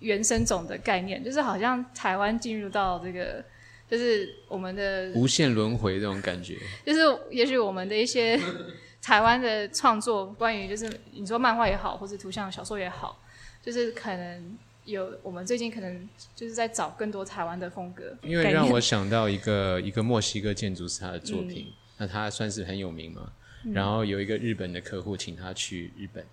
[0.00, 3.44] 原生种的概念，就是好像台湾进入到这个，
[3.90, 6.56] 就是我们的无限轮回这种感觉。
[6.86, 7.00] 就是
[7.32, 8.40] 也许我们的一些
[9.02, 13.20] 台湾的创作，关于就是你说漫画也好，或者图像小说也好，
[13.60, 18.16] 就是可能有我们最近可能就是在找更多台湾的风格。
[18.22, 23.32] 因为让我想到一个一个墨西哥建筑师他的作品，那他算是很有名嘛。
[23.72, 26.24] 然后有一个日本的客户请他去日本。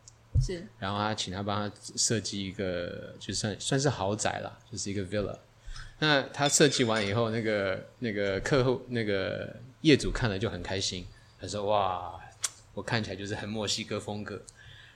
[0.42, 5.38] 是，然后他请他帮他设计一个，就算算是豪宅啦，就是一个 villa。
[6.00, 11.06] 那他设计完以后，那个那个客户那个业主看了就很开心，
[11.40, 12.20] 他说：“哇，
[12.74, 14.42] 我看起来就是很墨西哥风格。”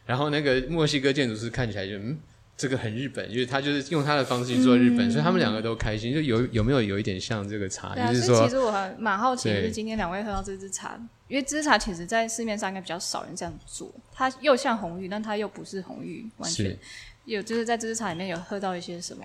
[0.05, 2.19] 然后那个墨西哥建筑师看起来就嗯。
[2.59, 6.13] 这个很日本，因为他就是用他的方式去做日本，所以他们两个都开心。
[6.13, 7.95] 就有有没有有一点像这个茶？
[7.95, 13.89] 就是说，其实我还蛮好奇，就是今天两位喝到这支茶，因为这支茶其实在市面上应该比较少人这样做。
[14.11, 16.77] 它又像红玉，但它又不是红玉，完全
[17.23, 19.23] 有就是在这支茶里面有喝到一些什么，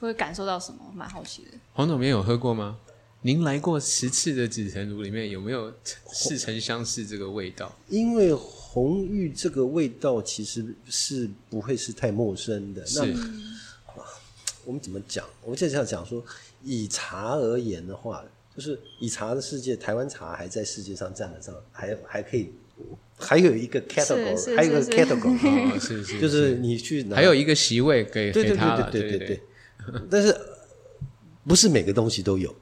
[0.00, 0.78] 会感受到什么？
[0.92, 1.50] 蛮好奇的。
[1.74, 2.78] 黄总，您有喝过吗？
[3.20, 5.72] 您来过十次的紫藤庐里面有没有
[6.06, 7.72] 似曾相识这个味道？
[7.88, 8.36] 因为。
[8.72, 12.82] 红玉这个味道其实是不会是太陌生的。
[12.94, 13.02] 那
[14.64, 15.26] 我们怎么讲？
[15.42, 16.24] 我们现在讲说，
[16.62, 18.24] 以茶而言的话，
[18.56, 22.50] 就是以茶的世界，台湾茶还在世界上站得上，还还可以，
[23.18, 29.40] 还有一个 category，还有一个 category，是是，就是你去还有一个席位给给他对对对对。
[30.08, 30.34] 但是
[31.46, 32.54] 不是每个东西都有，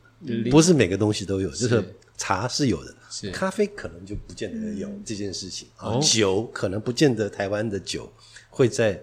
[0.50, 1.82] 不是每个东西都有，就是
[2.16, 2.94] 茶是有的。
[3.32, 8.08] 咖啡可能就不见得有这件事情啊，酒可能不见得台湾的酒
[8.48, 9.02] 会在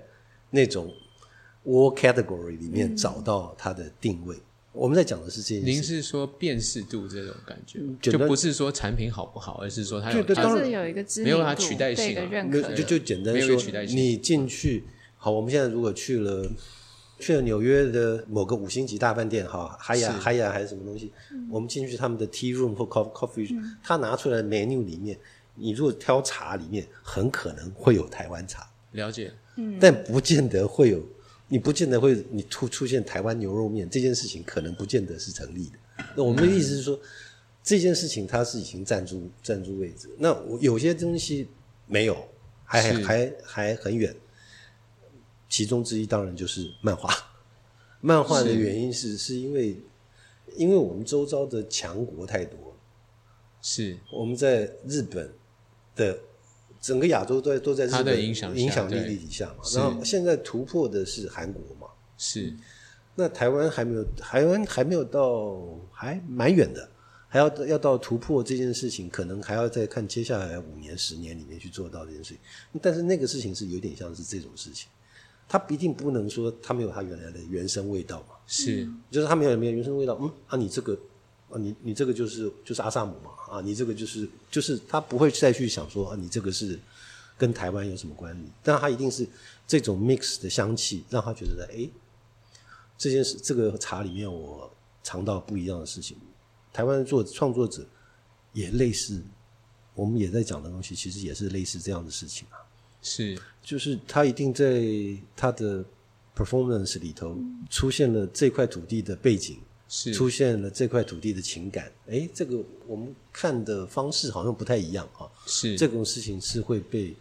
[0.51, 0.93] 那种
[1.65, 4.37] war category 里面找到它的定位。
[4.71, 5.65] 我们在讲的是这件事。
[5.65, 12.73] 您是说辨识度这种感觉，就不是说产品好不好，而是说它有它是有一个知名度、取代性的认可。
[12.73, 14.85] 就就简单说，你进去
[15.17, 16.49] 好，我们现在如果去了。
[17.19, 21.11] 去了纽约的某个五星级大饭店，哈，海雅海雅还是什么东西？
[21.49, 25.17] 我们进去他们的 tea room 或 coffee coffee，他拿出来 menu 里面，
[25.55, 28.69] 你如果挑茶里面，很可能会有台湾茶。
[28.91, 31.03] 了解，嗯，但不见得会有，
[31.47, 36.03] 你不见得会你出出现台湾牛肉面这件事情，可能不见得是成立的。
[36.15, 36.99] 那我们的意思是说，
[37.63, 40.09] 这件事情它是已经占住占住位置。
[40.17, 41.47] 那我有些东西
[41.87, 42.15] 没有，
[42.63, 44.15] 还还还很远。
[45.49, 47.13] 其中之一当然就是漫画，
[48.01, 49.35] 漫画的原因是是。
[49.35, 49.79] 因为，
[50.55, 52.75] 因为我们周遭的强国太多，
[53.61, 53.97] 是。
[54.11, 55.31] 我们在日本
[55.95, 56.17] 的
[56.79, 62.53] 整个亚洲都都在日本影响影响力底下嘛，然后现在突破的是韩国嘛，是，
[63.15, 65.59] 那台湾还没有，台湾还没有到，
[65.91, 66.87] 还蛮远的，
[67.27, 74.87] 还要要到突破这件事情，可能还要再看接下来五年、十年里面去做到这件事情，但是那个事情是有点像是这种事情。
[75.47, 78.35] 它一定不能说它没有它原来的原生味道嘛？
[78.45, 80.17] 是，就是它没有没有原生味道。
[80.21, 80.97] 嗯，啊，你这个
[81.49, 83.31] 啊，你你这个就是就是阿萨姆嘛？
[83.49, 86.77] 啊，你这个就是就是他不会再去想说啊，你这个是
[87.37, 88.41] 跟台湾有什么关系？
[88.61, 89.27] 但他一定是
[89.65, 91.89] 这种 mix 的香气，让他觉得哎，
[92.97, 94.69] 这件事这个茶里面我
[95.03, 96.17] 尝到不一样的事情。
[96.73, 97.87] 台湾的作创作者
[98.53, 99.23] 也类似，
[99.95, 102.59] 我们也在讲的东西，其实也是类似这样的事情啊。
[103.01, 104.81] 是，就是他一定在
[105.35, 105.83] 他的
[106.33, 107.37] performance 里头
[107.69, 111.91] 出现了这块土地的背景，是出现了这块土地的情感。
[112.09, 115.27] 哎，这个我们看的方式好像不太一样啊。
[115.45, 117.13] 是这种事情是会被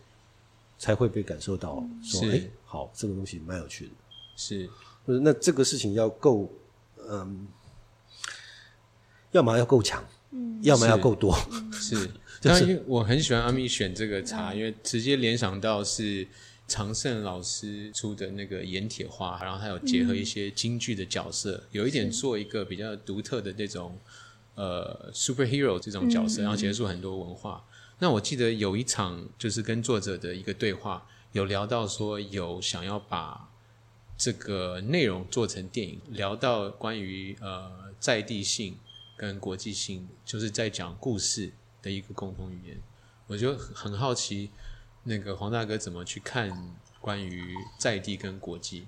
[0.78, 3.92] 才会被感受到，说哎，好，这个东西蛮有趣的。
[4.36, 4.70] 是，
[5.04, 6.48] 那这个事情要够，
[7.08, 7.48] 嗯，
[9.32, 11.36] 要么要够强，嗯，要么要够多，
[11.72, 12.08] 是。
[12.46, 16.26] 当然，我很喜欢阿米选这个茶，因为直接联想到是
[16.68, 23.98] 常胜老师出的那个盐铁花，然后还有结合一些京剧的角色，有一点做一个比较独特的那种
[24.54, 27.64] 呃 superhero 这种角色，然后结束很多文化。
[27.98, 33.48] 那我记得有一场就是跟作者的一个对话，有聊到说有想要把
[34.18, 38.76] 这个内容做成电影，聊到关于呃在地性
[39.16, 41.52] 跟国际性，就是在讲故事。
[41.86, 42.76] 的一个共同语言，
[43.28, 44.50] 我就很好奇，
[45.04, 46.50] 那个黄大哥怎么去看
[47.00, 48.84] 关于在地跟国际，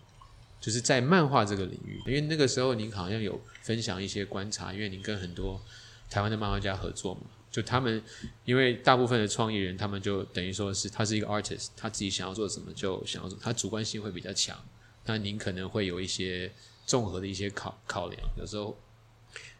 [0.60, 2.02] 就是在漫画这个领域。
[2.06, 5.62] 因为那个时候您好像有分享一些观察，因为您跟很多
[6.10, 7.20] 台湾的漫画家合作嘛，
[7.52, 8.02] 就他们
[8.44, 14.58] 因为大部分的创意人，他们就等于说是他是一个 artist，他自己想要做什么就想要做，他主观性会比较强。
[15.06, 16.50] 那您可能会有一些
[16.84, 18.76] 综合的一些考考量，有时候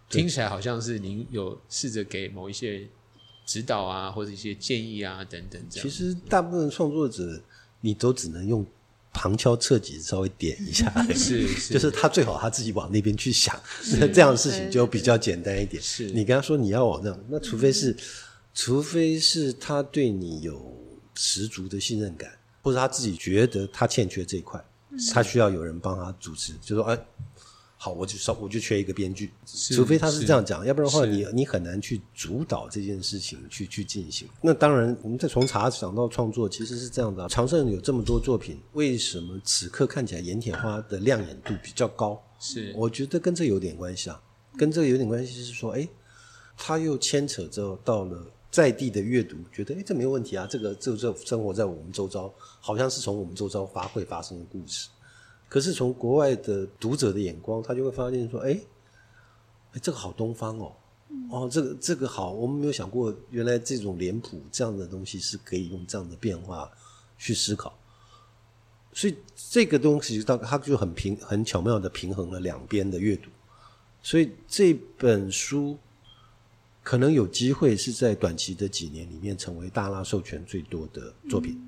[0.08, 2.88] 听起来好像是您有试着给某一些。
[3.48, 5.88] 指导啊，或者一些建议啊，等等，这样。
[5.88, 7.40] 其实大部分创作者，
[7.80, 8.64] 你都只能用
[9.10, 13.58] 旁敲侧击稍微点一下， 是，就是他最好他自己往那边去想，
[13.98, 15.82] 那这样的事情就比较简单一点。
[15.82, 17.96] 是你跟他说你要往那，那除非是，
[18.52, 20.76] 除非是他对你有
[21.14, 22.30] 十足的信任感，
[22.60, 24.62] 或者他自己觉得他欠缺这一块，
[25.14, 26.98] 他需要有人帮他主持，就说哎。
[27.80, 29.30] 好，我就少，我就缺一个编剧，
[29.72, 34.28] 除非他是这样讲，要不然的话，你你很难去主导这件事情去去进行。
[34.42, 37.28] 那当然，我们再从茶想到创作，其实是这样的。
[37.28, 42.20] 长盛有这么多作品，为什么此刻看起来盐铁花的亮眼度比较高？
[42.40, 44.20] 是，我觉得跟这有点关系啊，
[44.56, 45.88] 跟这个有点关系是说，哎，
[46.56, 54.88] 他又牵扯着到了在地的阅读，觉得哎，这没有问题啊，这个这这生活在我们周遭，好像是从我们周遭发会发生的故事。
[55.48, 58.60] 可是从国外的读者的眼光，他就会发现说：“哎，
[59.72, 60.72] 哎，这个好东方哦，
[61.30, 66.70] 哦，这个这个好，我们没有想过，原来这种脸谱这样的东西是可以用这样的变化
[67.16, 67.74] 去思考。
[68.92, 73.30] 所以这个东西到它就很平很巧妙的平衡了两边的阅读。
[74.02, 75.78] 所以这本书
[76.82, 81.58] 可能有机会是在短期的几年里面成为大拉授权最多的作品。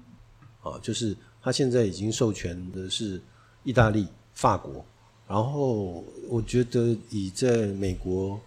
[0.61, 3.19] 啊，就是他现在已经授权的是。
[3.64, 4.85] 意大利、法国，
[5.29, 8.40] 然后我觉得以在美国、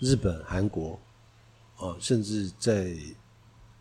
[0.00, 0.98] 日本、韩国，
[1.76, 2.94] 啊，甚至在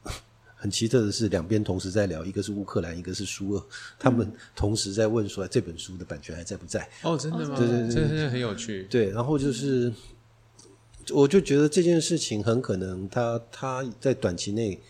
[0.55, 3.65] 很奇特的是，两边同时在聊，一个是乌克兰，一个是苏俄，
[3.97, 6.87] 他们同时在问说这本书的版权还在不在？
[7.03, 7.55] 哦，真的吗？
[7.57, 8.83] 对对对，真的很有趣。
[8.89, 9.93] 对，然后就是，
[11.13, 14.81] 我就觉得这件事情很可能，他他在短期内。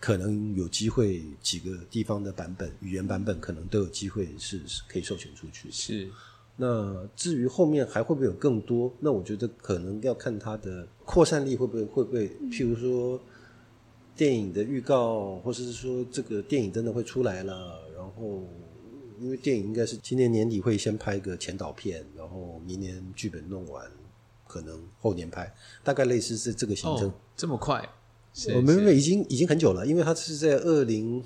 [0.00, 5.70] 可能有机会，几个地方的版本、语言版本可能都有机会是可以授权出去。
[5.70, 6.08] 是，
[6.56, 8.92] 那至于后面还会不会有更多？
[9.00, 13.20] 那我觉得可能要看它的扩散力会不会会不会，譬如说
[14.16, 18.46] 电影的预告，或者是说这个电影真的会出来了，然后
[19.20, 23.90] 因为电影应该是今年年底会先拍个前导片，然后明年剧本弄完，
[24.46, 25.52] 可能后年拍，
[25.82, 27.12] 大概类似是这个行程。
[27.36, 27.88] 这么快？
[28.54, 31.22] 我们已经已经很久了，因为它是在二零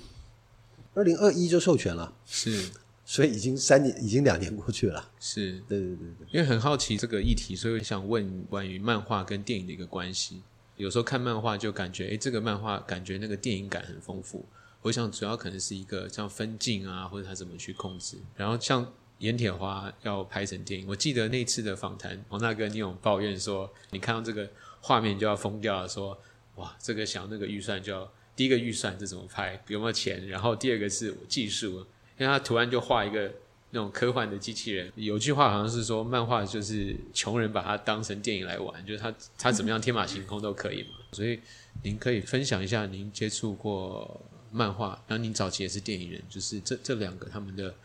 [0.93, 2.69] 二零二一就授权了，是，
[3.05, 5.09] 所以已经三年，已经两年过去了。
[5.17, 6.27] 是，对对对对。
[6.31, 10.41] 因为很好奇这个议题，所以想问关于漫画跟电影的一个关系。
[10.75, 14.45] 有时候看漫画就感觉，哎，这个漫画感觉那个电影感很丰富。
[14.81, 18.17] 我想主要可能是一个像分镜啊，或者他怎么去控制。
[18.35, 18.85] 然后像
[19.19, 24.49] 盐铁花要拍成电影，我记得那次的访谈，王大哥你有抱怨说，你看到这个
[24.81, 26.19] 画面就要疯掉了，说。
[26.57, 30.27] 哇，这个想那个预算就要第一个预算是怎么拍，有没有钱？
[30.27, 31.85] 然后第二个是技术，
[32.17, 33.31] 因为他突然就画一个
[33.69, 34.91] 那种科幻的机器人。
[34.95, 40.89] 有句话好像是说，漫画就是穷人把它当成电影来玩，就是他他怎么样天马行空都可以嘛。
[41.13, 41.39] 所以
[41.83, 44.19] 您可以分享一下您接触过
[44.51, 47.75] 漫画，然后您早期也是电影人，就是这这两个他们的，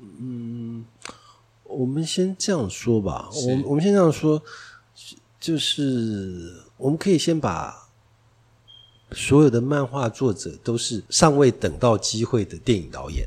[0.00, 0.84] 嗯，
[1.64, 4.42] 我们先这样说吧，我我们先这样说，
[5.38, 7.80] 就是我们可以先把。
[9.14, 13.26] 所有的漫画作者都是尚未等到机会的电影导演，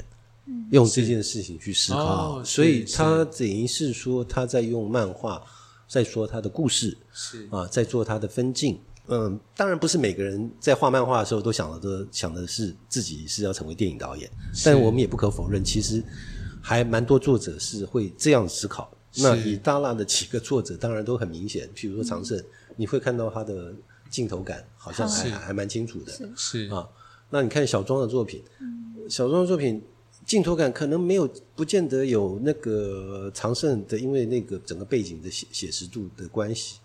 [0.71, 5.41] 用这件事情去思考，所以他等于是说他在用漫画
[5.87, 7.47] 在说他的故事，是。
[7.51, 8.79] 啊，在做他的分镜。
[9.07, 14.29] 嗯，当然不是每个人在画漫画的时候都想的都想的是自己是要成为电影导演，
[14.63, 16.03] 但我们也不可否认，其实
[16.61, 18.91] 还蛮多作者是会这样思考。
[19.17, 22.43] 那以大辣的几个作者，当然都很明显，比如说长胜，
[22.75, 23.73] 你会看到他的。
[24.09, 26.87] 镜头感好像还还蛮清楚的，是啊。
[27.29, 28.43] 那你看小庄的作品，
[29.09, 29.81] 小庄的作品
[30.25, 36.79] 镜头感可能没有，不见得有那个长胜的，因为那个整个背景的写写实度的关系。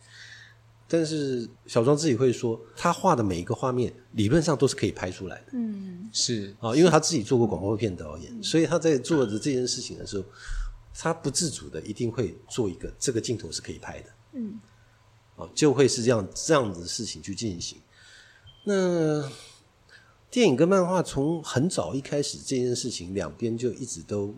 [0.88, 5.52] 但是小庄自己会说，他画的每一个画面理论上都是可以拍出来的。
[5.52, 10.24] 嗯，是啊，因为他自己做过广告片导演，所以他在做的这件事情的时候，
[10.92, 14.10] 他不自主的一定会做一个这个镜头是可以拍的。
[14.32, 14.58] 嗯，
[15.40, 17.78] 啊，就会是这样这样子的事情去进行。
[18.64, 19.26] 那
[20.30, 24.34] 电影跟漫画从很早一开始这件事情，两边就一直都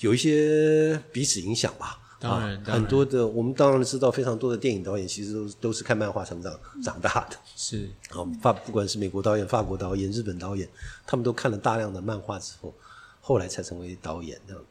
[0.00, 1.98] 有一些彼此影响吧。
[2.20, 7.36] 啊，当然当然很多的我们当然知道，非常多的电影导演其实都是都是看漫画成长长大的。
[7.56, 10.68] 是啊，法不管是美国导演、法国导演、日本导演，
[11.06, 12.72] 他们都看了大量的漫画之后，
[13.20, 14.62] 后来才成为导演这样。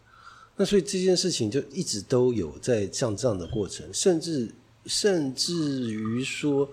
[0.55, 4.53] 那所以这件事情就一直都有在像这样的过程，甚至
[4.85, 6.69] 甚至于说，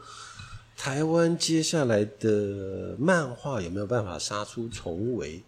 [0.77, 5.43] 台湾接下来的漫画有没有办法杀出重围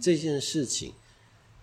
[0.00, 0.92] 这件事情，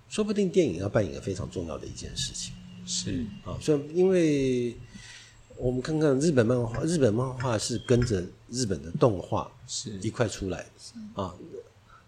[0.07, 2.53] 说不定电影要扮演非常重要的一件事情。
[2.85, 3.25] 是。
[3.45, 4.75] 啊，所以因为
[5.57, 9.91] 我们看看日本漫画，日本漫画是跟着日本的动画是。
[9.99, 11.21] 一块出来的。
[11.21, 11.35] 啊，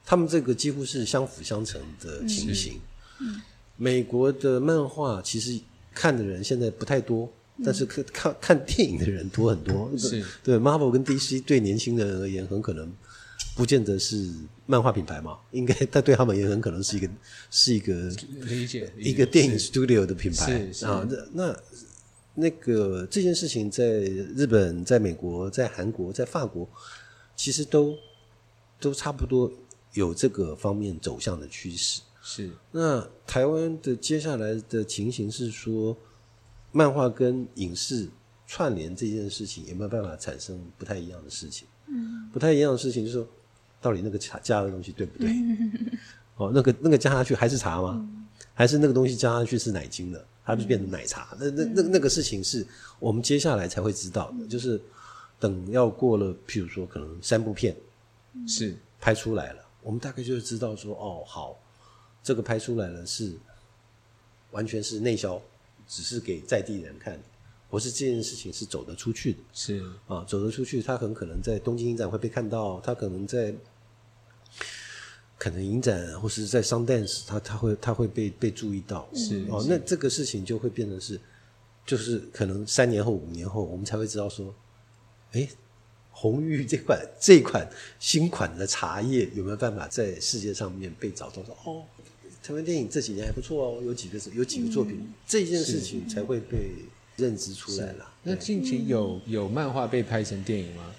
[0.05, 2.79] 他们这个几乎是相辅相成的情形。
[3.77, 5.59] 美国的漫画其实
[5.93, 7.31] 看的人现在不太多，
[7.63, 9.91] 但是看看看电影的人多很多。
[9.97, 12.91] 是对 Marvel 跟 DC 对年轻人而言，很可能
[13.55, 14.31] 不见得是
[14.65, 17.09] 漫画品牌嘛，应该但对他们也很可能是一个
[17.49, 17.93] 是一个
[18.41, 20.53] 理解一个电影 studio 的品牌
[20.85, 21.59] 啊，那那
[22.33, 26.67] 那个这件事情在日本、在美国、在韩国、在法国，
[27.35, 27.97] 其实都
[28.79, 29.51] 都差不多
[29.93, 32.01] 有这个方面走向的趋势。
[32.23, 35.97] 是那台湾的接下来的情形是说，
[36.71, 38.07] 漫画跟影视
[38.47, 41.67] 串联这件事情有没有办法产生不太一样的事情？
[41.87, 43.27] 嗯，不太一样的事情就是说，
[43.81, 45.29] 到底那个加加的东西对不对？
[46.37, 48.07] 哦，那个那个加下去还是茶吗？
[48.53, 51.35] 还是那个东西加下去是奶精的，它就变成奶茶？
[51.39, 52.65] 那那那那个事情是
[52.99, 54.81] 我们接下来才会知道的，就是
[55.39, 57.75] 等要过了，譬如说可能三部片
[58.47, 61.57] 是拍出来了，我们大概就会知道说，哦，好，
[62.23, 63.33] 这个拍出来了是
[64.51, 65.41] 完全是内销，
[65.91, 67.21] 只是给在地人看，
[67.69, 69.39] 不是这件事情是走得出去的。
[69.51, 73.53] 是啊，走得出去，他很可能在东京影展会被看到，他可能在
[75.37, 81.19] 可能影展或是在 Sundance，他他会他会被被注意到，是哦，那这个事情就会变成是，
[81.85, 84.55] 就是可能三年后、五年后，我们才会知道说，
[85.33, 85.45] 哎，
[86.11, 87.69] 红玉这款这款
[87.99, 91.43] 新款的茶叶有没有办法在世界上面被找到？
[91.43, 91.83] 说哦，
[92.43, 96.71] 台湾电影这几年还不错哦，有几个有几个作品，这件事情才会被
[97.17, 98.07] 认知出来了。
[98.23, 100.91] 那近期有有漫画被拍成电影吗？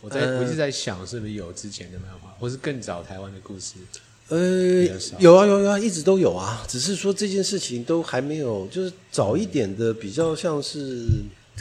[0.00, 3.74] 我在、呃我一直在想，是不是有之前的漫画，或是更早台湾的故事？
[4.28, 4.84] 呃，
[5.18, 11.06] 有啊有啊有啊，一直都有啊，只是说这件事情都还没有，就是早一点的比较像是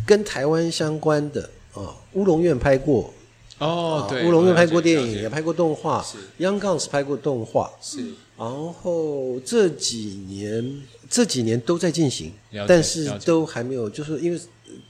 [0.06, 3.14] 跟台湾相关的啊，乌龙院拍过，
[3.60, 8.14] 哦，啊对，乌龙院拍过电影，也拍过动画是，Young Guns 拍过动画，是。
[8.38, 12.32] 然后这几年这几年都在进行，
[12.68, 14.40] 但是都还没有，就是因为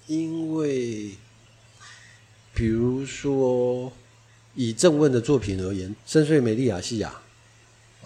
[0.07, 1.11] 因为
[2.53, 3.89] 比如说
[4.53, 7.15] 以正问的作品而言，《深邃美丽亚细亚》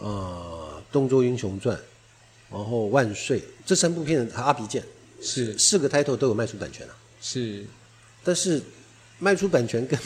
[0.06, 1.76] 啊，《东周英雄传》，
[2.52, 4.84] 然后《万岁》这三部片，他阿皮剑
[5.22, 5.58] 是。
[5.58, 7.66] 四个 title 都有卖出版权啊，是，
[8.24, 8.62] 但是
[9.18, 10.00] 卖出版权跟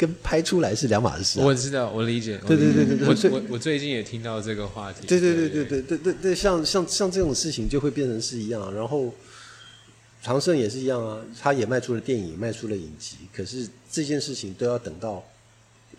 [0.00, 1.44] 跟拍出来是两码事、啊。
[1.44, 2.38] 我知道，我理解。
[2.46, 5.06] 对对对对对我我我最近也听到这个话题。
[5.06, 9.12] 对对对对对对对对，像像像这种事情就会变成是一样，然后
[10.22, 15.22] 长盛也是一样啊，他也卖出了电影，卖出了影集，可是这件事情都要等到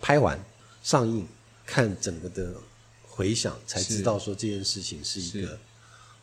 [0.00, 0.36] 拍完
[0.82, 1.24] 上映，
[1.64, 2.52] 看整个的
[3.04, 5.56] 回响，才知道说这件事情是一个。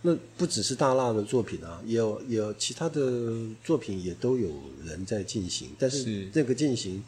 [0.02, 4.50] 那不只是大辣的作品啊，也有也有其他的作品也都有
[4.86, 7.04] 人在进行，但是是这个进行，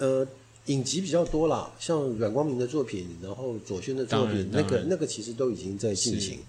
[0.00, 0.26] 呃，
[0.66, 6.40] 影集比较多啦，像阮光明的作品，然后左轩的作品，那个那个其实都已经在进行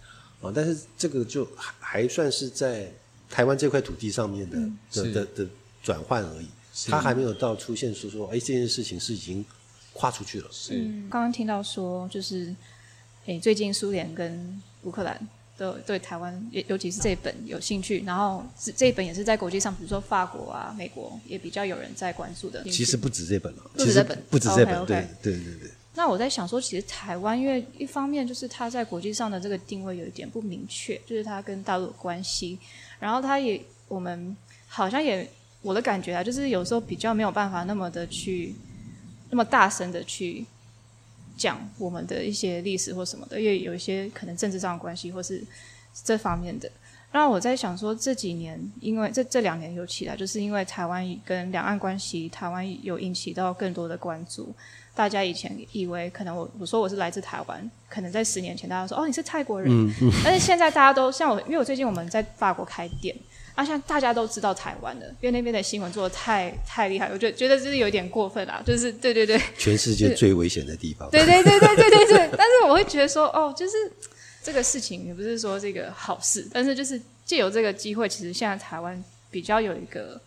[0.42, 2.92] 啊，但是这个就还还算是在
[3.30, 4.58] 台湾这块土地上面的、
[4.90, 5.50] 是的的的
[5.84, 6.90] 转换而已，是。
[6.90, 9.46] 它还没有到出现说说，哎，这件事情是已经
[9.94, 10.48] 跨出去了。
[10.52, 10.74] 是。
[10.76, 12.56] 嗯，刚刚听到说，就是
[13.26, 15.28] 哎，最近苏联跟乌克兰
[15.62, 22.64] 都对台湾，也尤其是这一本有兴趣，然后这这一本也是在国际上，比如说法国啊、美国也比较有人在关注的。
[22.64, 25.72] 其实不止这本了，不止这本不止这本对对对对。
[25.94, 32.58] 那我在想说，其实台湾因为一方面就是它在国际上的这个定位有一点不明确，就是它跟大陆有关系，
[33.00, 34.36] 然后它也我们
[34.68, 35.30] 好像也
[35.62, 38.56] 我的感觉啊，就是有时候比较没有办法那么的去
[39.30, 40.44] 那么大声的去
[41.42, 45.44] 讲我们的一些历史或什么的，因为有一些可能政治上的关系或是
[46.04, 46.70] 这方面的。
[47.12, 54.54] 那我在想说，这几年因为这这两年有起来，就是因为台湾跟两岸关系，台湾有引起到更多的关注。
[55.02, 59.68] 大家以前以为可能我我说我是来自台湾，可能在十年前大家说哦你是泰国人，
[60.24, 63.16] 但是现在大家都像我，因为我最近我们在法国开店，
[63.56, 73.74] 啊现在大家都知道台湾的，因为那边的新闻做的太太厉害，我觉得觉得就是有点过分啦， 就是对对对， 全世界最危险的地方，对对对对对对对，但是我会觉得说哦，就是
[74.44, 80.22] 这个事情也不是说这个好事，但是就是借由这个机会，其实现在台湾比较有一个。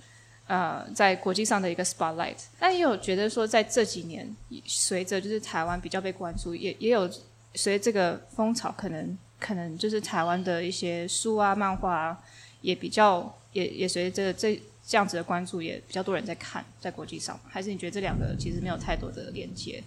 [0.46, 4.36] 呃，在国际上的一个 spotlight，但也有觉得说，在这几年，
[4.66, 7.10] 随着就是台湾比较被关注，也也有
[7.54, 12.18] 随这个风潮，可能可能就是台湾的一些书啊、漫画啊，
[12.60, 19.82] 也比较也也随着这这样子的关注，也比较多人在看，在国际上，还是你觉得这两个其实没有太多的连接？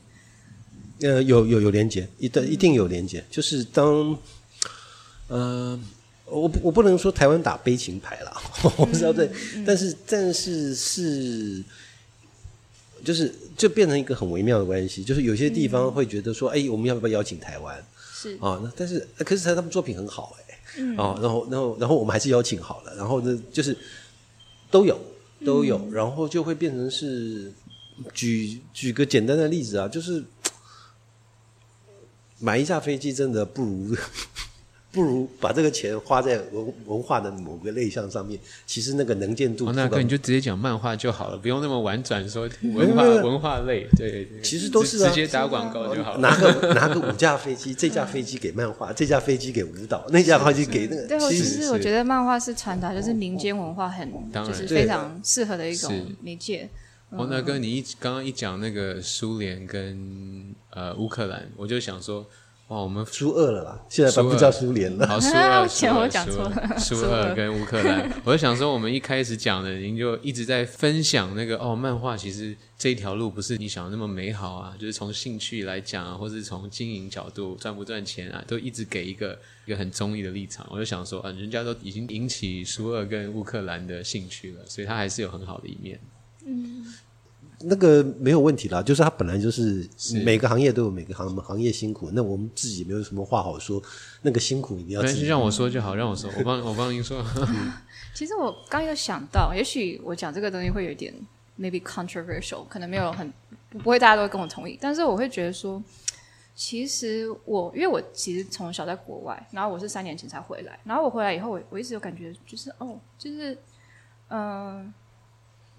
[1.02, 4.18] 呃，有有有连接，一定一定有连接，就是当，
[5.28, 5.80] 呃。
[6.30, 8.38] 我我不能说台湾打悲情牌了，
[8.78, 9.30] 我不知道对，
[9.66, 11.64] 但是但是是，
[13.04, 17.82] 就是就变成一个很微妙的关系，就是有些地方会觉得说，哎，我们要不要邀请台湾？
[18.14, 23.78] 是啊，那但是可是他们作品很好哎，啊，然后然后然后我们还是邀请好了，然后呢就是
[24.70, 25.00] 都有
[25.46, 27.54] 都有，然后就会变成是
[28.14, 30.22] 举举个简单的例子啊，就是
[32.40, 33.96] 买一架飞机真的不如。
[34.90, 39.72] 不如把这个钱花在文文化的某个类项上面，其实那个能见度。
[39.74, 43.86] 那哥你就直接讲漫画就好了，不用那么婉转说文化文化类。
[43.98, 46.20] 对，其实都是直接打广告就好了。
[46.20, 51.06] 拿个拿个五架飞机， 这架飞机给漫画，这架飞机给舞蹈，那架飞机给那个。
[51.06, 56.68] 对，其实我觉得漫画是传达就是民间文化很，就是非常适合的一种媒介。
[57.12, 62.26] 王大哥，你一刚刚一讲那个苏联跟呃乌克兰，我就想说。
[62.68, 65.08] 哇，我们苏二了啦，现在不叫苏联了。
[65.08, 68.12] 好， 苏二，苏二，苏 二跟乌克兰。
[68.26, 80.68] 我就想说，我们一开始讲的，您就一直在分享那个哦，漫画其实这一条路不是你想的那么美好啊，就是从兴趣来讲啊，或是从经营角度赚不赚钱啊，都一直给一个一个很中意的立场。
[80.70, 85.98] 我就想说啊，人家都已经引起苏二跟乌克兰的兴趣了，所以他还是有很好的一面。
[86.46, 86.94] 嗯。
[87.62, 89.88] 那个没有问题啦，就是他本来就是
[90.24, 93.82] 每个行业都有每个行行业辛苦，那我们自己没有什么话好说。
[94.22, 97.26] 那个辛苦一定要自己让我说就好，让我说，我帮我帮您说。
[98.14, 101.12] 其实我刚有想到，也许我讲这个东西会有点
[101.60, 103.34] maybe controversial，可能没有很
[103.70, 105.82] 不会大家都会跟我同意，但是我会觉得说，
[106.56, 113.58] 其实我因为我其实从小在国外，然后我是三年前才回来，然后我回来以后，我我一直有感觉就是哦，就是
[114.30, 114.94] 嗯。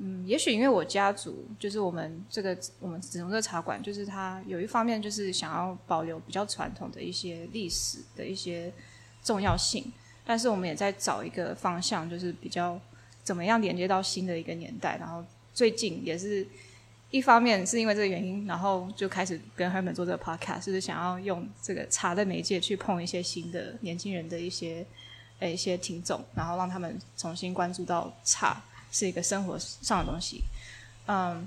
[0.00, 8.72] 嗯，也许因为我家族就是我们这个我们紫龙这茶馆，就是它有一方面就是想要保留比较传统的一些历史的一些
[9.24, 9.92] 重要性，
[10.24, 12.80] 但是我们也在找一个方向，就是比较
[13.24, 14.96] 怎么样连接到新的一个年代。
[14.98, 16.46] 然后最近也是
[17.10, 24.86] 一方面是因为这个原因，然后就开始跟 Herman 做这个 podcast，就是想要用这个茶的媒介去碰一些新的年轻人的一些
[25.40, 28.62] 呃一些听众，然后让他们重新关注到茶。
[28.90, 30.42] 是一个生活上的东西，
[31.06, 31.46] 嗯，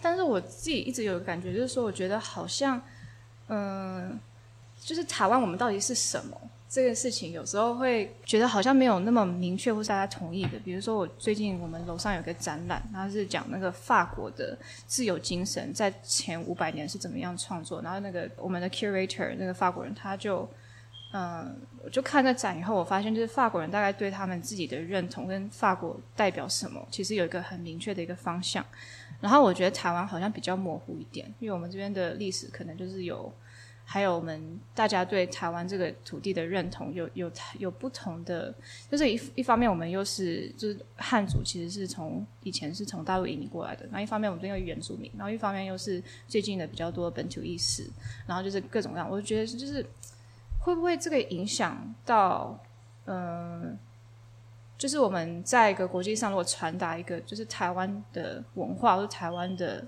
[0.00, 2.80] 但是我自己一直有个感觉，就是说，我觉得好像，
[3.48, 4.18] 嗯，
[4.80, 10.58] 就是台湾我们到底是什么这个事情，有时候会觉得好像没有那么明确或是大家同意的。
[10.64, 14.56] 比如说，我最近我们楼上有个展览，它是讲那个法国的
[14.86, 20.48] 自由精神在前五百年是怎么样创作，然后那个我们的 curator 那个法国人他就。
[21.12, 28.64] 嗯，我就看那展以后，我发现就是法国人大概对他们自己的认同跟法国代表什么，其实有一个很明确的一个方向。
[29.20, 33.30] 然后我觉得台湾好像比较模糊一点，因为我们这边的历史可能就是有，
[33.84, 38.54] 还有我们大家对台湾这个土地的认同有有有不同的，
[38.88, 47.90] 就是一一方面我们又是就是汉族，其实是从以前是从大陆移民过来的，那一方面我们这边有原住民，然后一方面又是最近的比较多本土意识，
[48.28, 49.84] 然后就是各种各样，我觉得就是。
[50.60, 52.58] 会不会这个影响到，
[53.06, 53.78] 嗯，
[54.76, 59.84] 就是我们在一个国际上，如果传达一个就是台湾的文化或者台湾的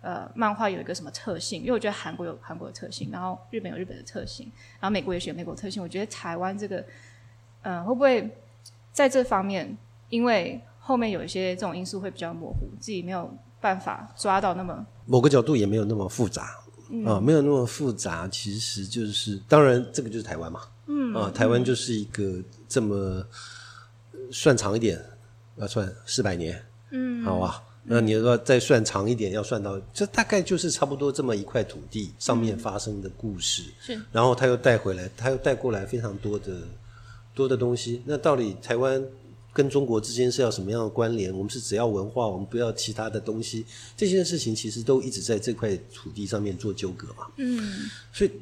[0.00, 1.60] 呃漫画有一个什么特性？
[1.60, 4.50] 因为我觉得韩国有韩国的特性，然后日本有日本的特性，
[4.80, 5.82] 然后美国也有美国特性。
[5.82, 6.82] 我觉得台湾这个，
[7.62, 8.34] 嗯，会不会
[8.92, 9.76] 在这方面，
[10.08, 16.63] 因为后面有一些这种因素会比较模糊，自己没有办法抓到那么某个角度也没有那么复杂。
[17.04, 20.60] 啊，没有那么复杂，其实就是当然，这个就是台湾嘛。
[20.86, 22.38] 嗯，啊，台湾就是一个
[22.68, 23.24] 这么
[24.30, 25.02] 算长一点，
[25.56, 26.62] 要算四百年。
[26.90, 27.62] 嗯，好吧。
[27.86, 33.62] 那你说再算长一点，要算到这大概就是差不多这么一块土地上面发生的故事。
[33.80, 36.62] 是，然后他又带回来，他又带过来非常多的
[37.34, 38.02] 多的东西。
[38.06, 39.02] 那到底台湾
[39.54, 41.32] 跟中国之间是要什么样的关联？
[41.32, 43.64] 我们是只要文化，我们不要其他的东西。
[43.96, 47.28] 这些事情其实都一直在这块土地上面做纠葛嘛。
[47.36, 48.32] 嗯，所以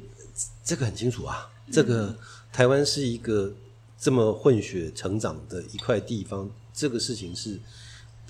[0.65, 1.47] 这个很清楚啊。
[1.71, 2.13] 这个
[2.51, 3.53] 台湾是一个
[3.97, 7.57] 这么混血成长的一块地方，这个事情是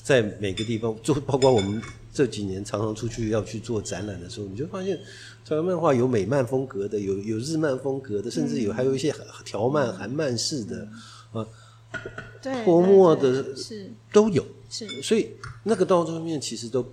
[0.03, 1.81] 在每个地方，就包括我们
[2.13, 4.99] 这几年常常出去要去做展览的时候，你就发现
[5.45, 9.13] 台湾漫画有美漫风格的，有有日漫风格的，甚至有还有一些
[9.43, 10.87] 条漫、韩漫式的
[11.31, 11.45] 啊，对，
[12.65, 14.45] 泼墨对的对是都有。
[14.69, 15.31] 是，所以
[15.63, 16.83] 那个到这面其实都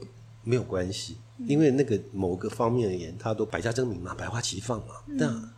[0.44, 4.96] 没有关系，因为那个某个方面而言，它都百家争鸣嘛，百花齐放嘛。
[5.18, 5.50] 但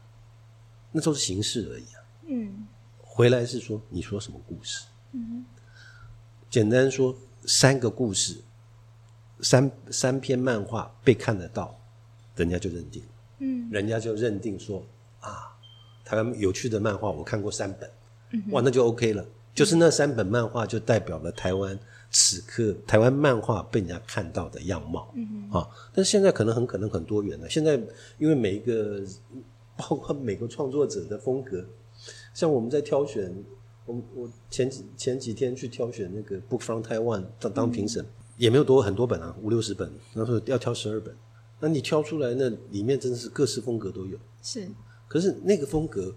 [0.93, 1.99] 那都是形式而已啊。
[2.29, 2.67] 嗯
[3.01, 4.85] 回来是说你说什么故事？
[5.13, 5.45] 嗯
[6.49, 7.15] 简单说，
[7.45, 8.37] 三个故事，
[9.41, 11.77] 三三篇漫画被看得到，
[12.37, 13.03] 人家就认定，
[13.41, 14.87] 嗯人家就认定说
[15.21, 15.57] 啊，
[16.05, 17.91] 台湾有趣的漫画我看过三本，
[18.51, 19.27] 哇，那就 OK 了。
[19.55, 21.79] 就是那三本漫画就代表了台湾
[22.11, 25.15] 此刻台湾漫画被人家看到的样貌，
[25.51, 27.49] 啊，但是现在可能很可能很多元了。
[27.51, 27.79] 现在
[28.17, 29.03] 因为每一个
[29.77, 31.63] 包括每个创作者的风格，
[32.33, 33.31] 像我们在挑选，
[33.85, 38.03] 我我前几前几天去挑选那个 Book from Taiwan 当当评审，
[38.39, 41.15] 也没有多很多本啊，五六十本，然后要挑十二本，
[41.61, 44.67] 那你挑出来那里面真的是各式风格都有，是。
[45.09, 46.15] 可是那个风格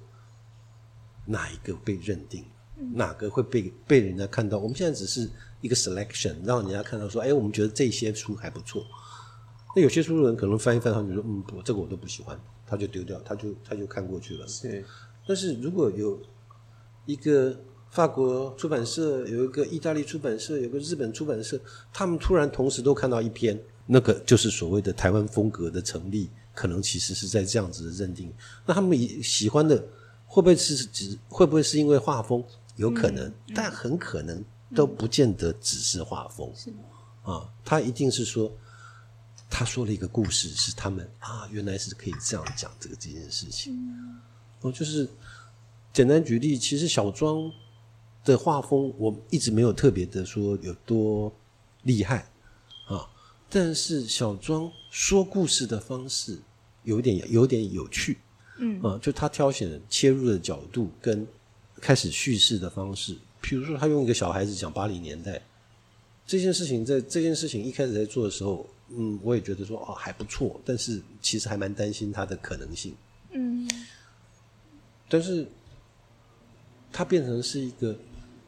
[1.25, 2.45] 哪一个被认定，
[2.93, 4.59] 哪个会被被人家看到？
[4.59, 5.29] 我们现在只是
[5.61, 8.85] 一个 selection，让人家看到说，哎，我们觉得这些书还不错。
[9.75, 14.47] 那有些书的人可能翻一翻，他就说，嗯，不，这个我都不喜欢，他就丢掉，他就他就看过去了。
[14.47, 14.85] 是
[15.27, 16.21] 但是如果有
[17.05, 17.59] 一个
[17.89, 21.59] 法国出版社，有一个意大利出版社，有个日本出版社，
[21.91, 28.31] 他们突然同时都看到一篇，那个就是所谓的台湾风格的成立，可能其实是在这样子的认定。
[28.65, 29.83] 那他们也喜欢的
[30.25, 32.43] 会不会是只会不会是因为画风？
[32.75, 34.43] 有可能，但很可能
[34.75, 36.51] 都不见得只是画风。
[36.53, 36.73] 是
[37.23, 38.51] 啊，他一定是说，
[39.49, 43.79] 他说了一个故事，是他们啊，原来是可以这样讲这个这件事情。
[44.61, 45.09] 哦，就是
[45.93, 47.49] 简单举例，其实小庄
[48.25, 51.33] 的画风，我一直没有特别的说有多
[51.83, 52.29] 厉害
[52.87, 53.07] 啊，
[53.49, 56.41] 但是小庄说故事的方式
[56.83, 58.19] 有点有点有趣，
[58.57, 61.27] 嗯啊，就他挑选切入的角度跟
[61.81, 65.41] 开始叙事的方式，比如说他用一个小孩子讲八零年代
[66.25, 72.95] 这件事情，在这件事情一开始在做的时候，嗯，我也觉得说哦还不错，但是其实还蛮担心它的可能性。
[73.31, 73.69] 嗯
[75.07, 75.47] 但是
[76.91, 77.95] 它变成是一个，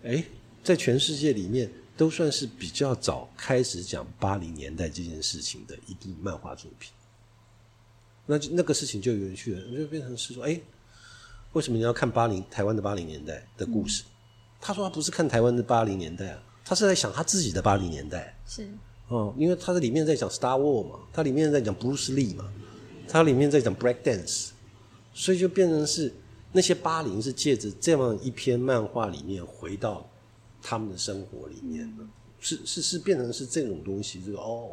[0.03, 0.24] 哎，
[0.64, 6.91] 在全世界里面都算是比较早开始讲八零年代这件事情的一部漫画作品。
[8.28, 10.59] 那就那个事情就有趣了，就变成是说，哎，
[11.53, 14.03] 为什么你要看八零台湾的八零年代的故事？
[14.61, 18.38] 他说他不是看台湾的八零年代啊，他是在想他自己的八零年代。
[18.45, 18.67] 是
[19.07, 22.51] 哦，因为他在里面在讲 Star War 嘛，他里面在讲 Bruce Lee 嘛，
[23.07, 24.49] 他里面在讲 Break Dance，
[25.13, 26.13] 所以就变成是
[26.51, 30.09] 那些八零是借着这样一篇漫画里面回到
[30.61, 32.03] 他们的生活里面的，
[32.41, 34.71] 是是是变成是这种东西，就是哦，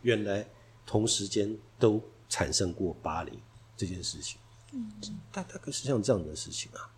[0.00, 0.46] 原来
[0.86, 3.38] 同时间都产生过巴黎
[3.76, 4.38] 这件事情，
[4.72, 4.90] 嗯，
[5.32, 6.90] 大大概是像这样的事情啊，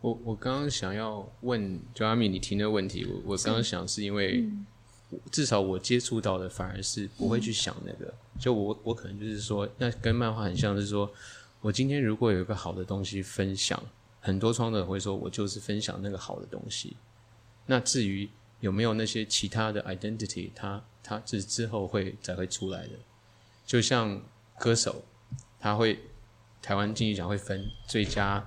[0.00, 4.50] 我我刚刚想要问 Joami，你提那个问题，我我刚刚想是因为、
[5.30, 11.12] 至少我接触到的反而是不会去想那个，就我我可能就是说，那跟漫画很像是说，
[11.60, 13.80] 我今天如果有一个好的东西分享，
[14.20, 16.96] 很多创作者会说我就是分享那个好的东西，
[17.66, 18.28] 那至于
[18.60, 22.98] 有没有那些其他的 identity，它它是之后会才会出来的，
[23.64, 24.22] 就像
[24.58, 25.04] 歌手，
[25.58, 25.98] 他会
[26.60, 28.46] 台湾金曲奖会分最佳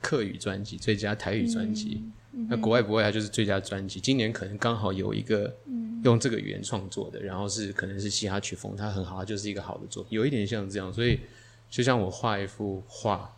[0.00, 2.04] 客语专辑、最佳台语专辑。
[2.48, 3.98] 那国外不会，它就是最佳专辑。
[3.98, 5.56] 今年可能刚好有一个
[6.04, 10.92] 用这个语言创作的，然后是可能是嘻哈曲风，它很好，它就是一个好的作品，有一点像这样。
[10.92, 11.18] 所以，
[11.70, 13.34] 就像我画一幅画，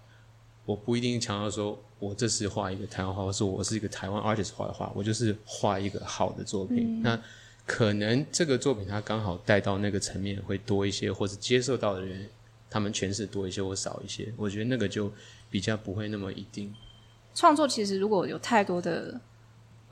[0.65, 7.01] 我不一定强调说我这是画一个台湾画，或是我是一个台湾 artist 画的画，我就是画一个好的作品。
[7.01, 7.19] 那
[7.69, 12.27] 可能这个作品它刚好带到那个层面会多一些，或者接受到的人
[12.71, 15.13] 他们诠释多一些或少一些，我觉得那个就
[15.51, 16.75] 比较不会那么一定。
[17.35, 19.21] 创作其实如果有太多的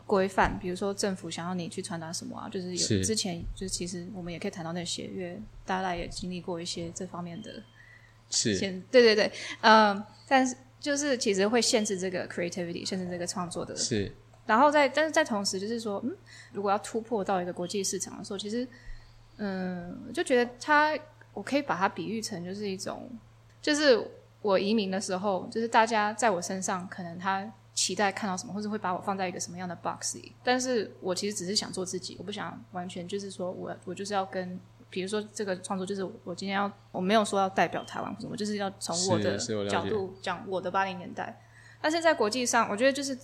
[0.07, 3.05] 规范，比如说政府想要你去传达什么啊，就是有是。
[3.05, 7.63] 之前就是其实我们也可以谈到那些，因为大家也经历过一些这方面的
[8.31, 8.59] 是，
[8.91, 14.11] 对对对，嗯，但是就是其实会限制这个 creativity，限制这个创作的是
[14.47, 16.17] 然后在，但是在同时，就是说，嗯，
[16.53, 18.67] 如果要突破到一个国际市场的时候，其实，
[19.37, 20.97] 嗯，就觉得它，
[21.35, 23.11] 我可以把它比喻成就是一种，
[23.61, 34.59] 就是我移民的时候，就是大家在我身上可能他期待看到什么，或者会把我放在一个什么样的 box 里，但是我其实只是想做自己，我不想完全就是说我我就是要跟。
[34.89, 39.37] 比如说，这个创作就是我今天要，我没有说要代表台湾什么，就是要从我的
[39.69, 41.43] 角度讲我的八零年代。
[41.83, 43.19] 但是在国际上，我觉得就是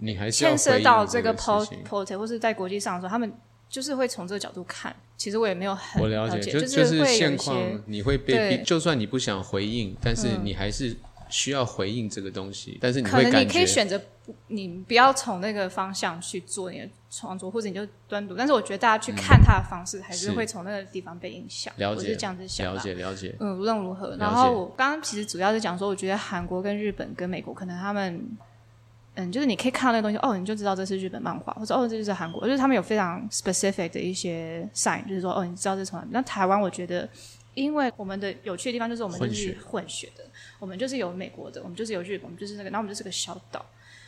[0.00, 3.32] 你还牵涉到这个 pol pol 或是在国际上的时候，他们
[3.68, 4.94] 就是会从这个角度看。
[5.16, 10.96] 其实我也没有很了解，就是会现况，你会被逼，就算你不想回应，但是你还是。
[11.32, 14.00] 需要回应这个东西，但是你可能你可以选择
[14.48, 18.34] 你不要从那个方向去做你的创作，或者你就端读。
[18.34, 21.72] 但是我觉得大家去看他的方式，还是会从那个地方被影响。
[21.76, 22.74] 了解，我是这样子想。
[22.74, 23.32] 了解，了解。
[23.38, 28.20] 嗯，无论如何，然后我刚刚其实主要是讲说，我觉得韩国跟日本跟美国，可能他们，
[29.14, 36.06] 嗯，就是你可以看到那个东西，哦，你就知道这是日本漫画，或者哦，这就是韩国，就是他们有非常 specific 的一些 sign，就是说，哦，你知道这是从哪？
[36.10, 37.08] 那台湾，我觉得。
[37.52, 40.22] 因为我们的有趣的地方就是我们就是混血的，
[40.60, 43.62] 我们就是有美国的，我们就是有日本，我们就是那个，然后我们就是个小岛，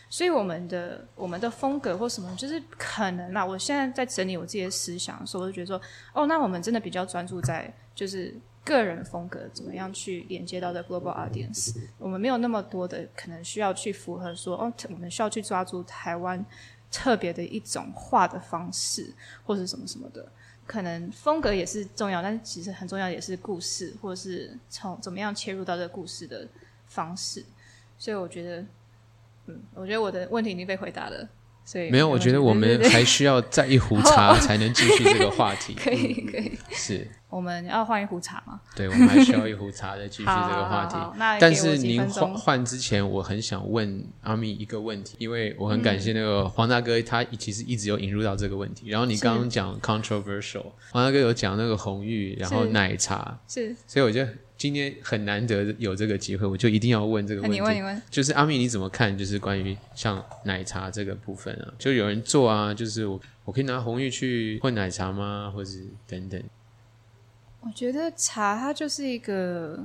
[0.09, 5.78] 所以我们的我们的风格或什么，就是可能啦，我现在在整理我自己的思想的时候，我就觉得说，
[6.12, 8.32] 哦，那我们真的比较专注在就是
[8.64, 16.44] 个人风格怎么样去连接到的 global audience，我们没有那么多的可能需要去符合说，哦，我们需要去抓住台湾
[16.90, 19.12] 特别的一种画的方式
[19.44, 20.26] 或者什么什么的。
[20.64, 26.46] 可能风格也是重要，但是其实很重要也是故事，或者是从怎么样切入到这个故事的
[26.86, 27.44] 方式。
[27.98, 28.64] 所以我觉得，
[29.46, 31.28] 嗯，我觉得我的问题已经被回答了。
[31.64, 35.74] 所以没有，我觉得我们还需要再一壶茶才能继续这个话题。
[35.82, 37.08] 可以，可以，是。
[37.28, 38.60] 我们要换一壶茶吗？
[38.76, 40.96] 对，我们还需要一壶茶再继续这个话题。
[41.16, 48.90] 那但是您换换之前，我很想问阿米一个问题，因为我很感谢那个黄大哥，他其实一直有引入到这个问题。
[48.90, 54.26] 然后你刚刚讲 controversial，黄大哥有讲那个红玉，然后奶茶，是，所以我就
[54.62, 57.56] 今天很难得有这个机会，我就一定要问这个问题。
[57.56, 59.18] 你问，你问，就是阿米你怎么看？
[59.18, 65.50] 就是关于像奶茶这个部分啊，就有人做啊，就是我我可以拿红玉去混奶茶吗？
[65.52, 65.70] 或者
[66.06, 66.40] 等等。
[67.62, 69.84] 我觉得茶它就是一个，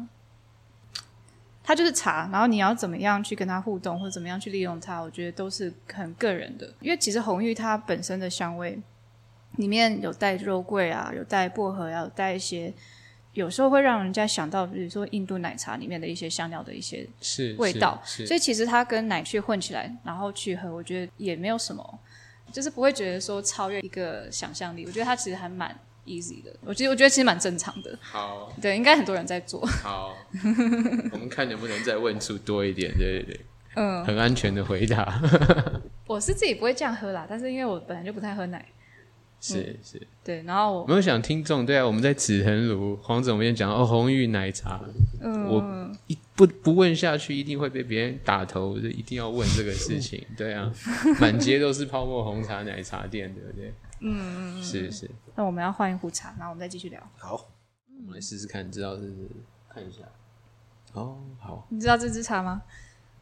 [1.64, 6.72] 它就是茶，然后你要怎么样去跟它互动，或者怎么样去利用它，我觉得都是很个人的。
[6.82, 8.80] 因为其实红玉它本身的香味
[9.56, 12.72] 里面有带肉桂啊，有带薄荷啊，有带一些，
[13.38, 17.08] 有时候会让人家想到，比如说印度奶茶里面的一些香料的一些
[17.58, 18.02] 味道。
[18.04, 22.00] 所以其实它跟奶去混起来，然后去喝，我觉得也没有什么，
[22.52, 24.86] 就是不会觉得说超越一个想象力。
[24.86, 25.78] 我觉得它其实还蛮。
[26.08, 28.00] easy 的，我觉得我觉得其实蛮正常的。
[28.00, 29.66] 好，对，应该很多人在做。
[29.66, 30.16] 好，
[31.12, 35.22] 我们看能不能再问出多一点，对对对，嗯，很安全的回答。
[36.08, 38.66] 我是自己不会这样喝啦，但是因为我本来就不太喝奶。
[39.40, 44.82] 是是，对，然后我没有想听众，对啊，我们在紫藤庐黄总边讲哦，红玉奶茶，
[45.22, 50.72] 嗯，我一不不问下去，一定会被别人打头，就一定要问这个事情，对啊，
[51.20, 53.74] 满街都是泡沫红茶奶茶店，对不对？
[54.00, 55.10] 嗯，是是。
[55.36, 57.02] 那我们要换一壶茶，然后我们再继续聊。
[57.18, 57.50] 好，
[58.00, 59.14] 我们来试试看，知道是
[59.70, 60.00] 看一下。
[60.94, 61.68] 哦，好。
[61.70, 62.62] 你知道这支茶吗？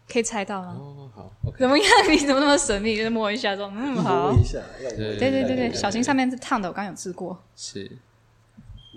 [0.08, 0.76] 可以猜到吗？
[0.80, 1.32] 哦，好。
[1.58, 1.88] 怎么样？
[2.10, 2.96] 你怎么那么神秘？
[2.96, 4.32] 就是摸一下，说嗯，好。
[4.32, 7.38] 摸一下，对对对对，小心上面是烫的，我刚有吃过。
[7.56, 7.92] 是。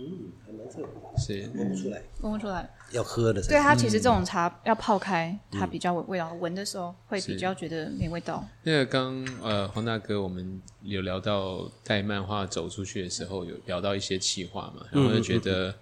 [0.00, 3.42] 嗯，还蛮特别，是闻不出来，闻不出来，要喝的。
[3.42, 8.46] 对它其实这种茶要泡开，它比较味道，闻的时候会比较觉得没味道。
[8.62, 15.74] 那个刚呃黄大哥，我们有聊到带漫画走出去的时候，有聊到一些企划嘛，然后就觉得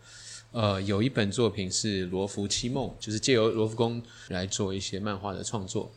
[0.56, 5.92] 呃有一本作品是罗浮七梦，就是借由罗浮宫来做一些漫画的创作。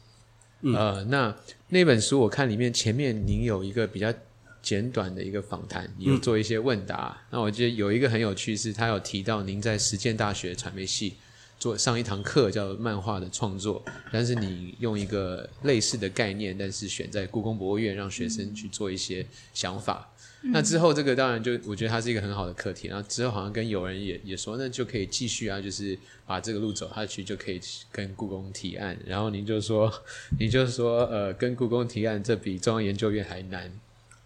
[0.75, 1.33] 呃，那
[1.69, 4.13] 那本书我看里面前面您有一个比较。
[4.61, 7.17] 简短的一个访谈，有做一些问答。
[7.31, 11.15] 那我觉得有一个很有趣，是他有提到您在实践大学传媒系
[11.57, 13.81] 做上一堂课叫漫画的创作，
[14.11, 20.11] 但是你用一个类似的概念，但是选在故宫博物院让学生去做一些想法。
[20.41, 22.87] 那之后这个当然就我觉得它是一个很好的课题。
[22.87, 27.59] 然后之后好像跟有人也也说，那就可以继续啊，就是把这个路走下去，就可以
[27.91, 28.97] 跟故宫提案。
[29.05, 29.91] 然后您就说，
[30.39, 33.71] 您就说，呃，跟故宫提案，这比中央研究院还难。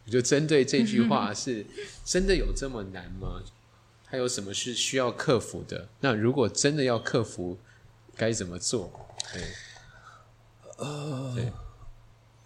[0.05, 1.66] 我就针对这句话，是
[2.05, 3.41] 真的有这么难吗？
[4.05, 5.88] 还有什么是需要克服的？
[6.01, 7.57] 那如果真的要克服，
[8.16, 9.09] 该怎么做？
[9.34, 9.41] 对，
[10.78, 11.36] 呃，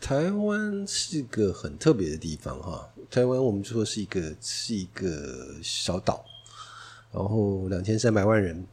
[0.08, 2.90] 台湾是个很特别的地方哈。
[3.12, 6.24] 台湾我们说是一个是一个小岛，
[7.12, 8.66] 然后两千三百万人，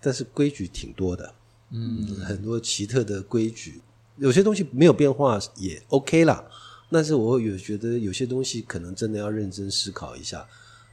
[0.00, 1.34] 但是规矩挺多的，
[1.68, 3.82] 嗯，很多奇特的规矩，
[4.16, 6.42] 有些东西没有变化也 OK 啦。
[6.90, 10.48] 但是我有觉得有些东西可能真的要认真思考一下，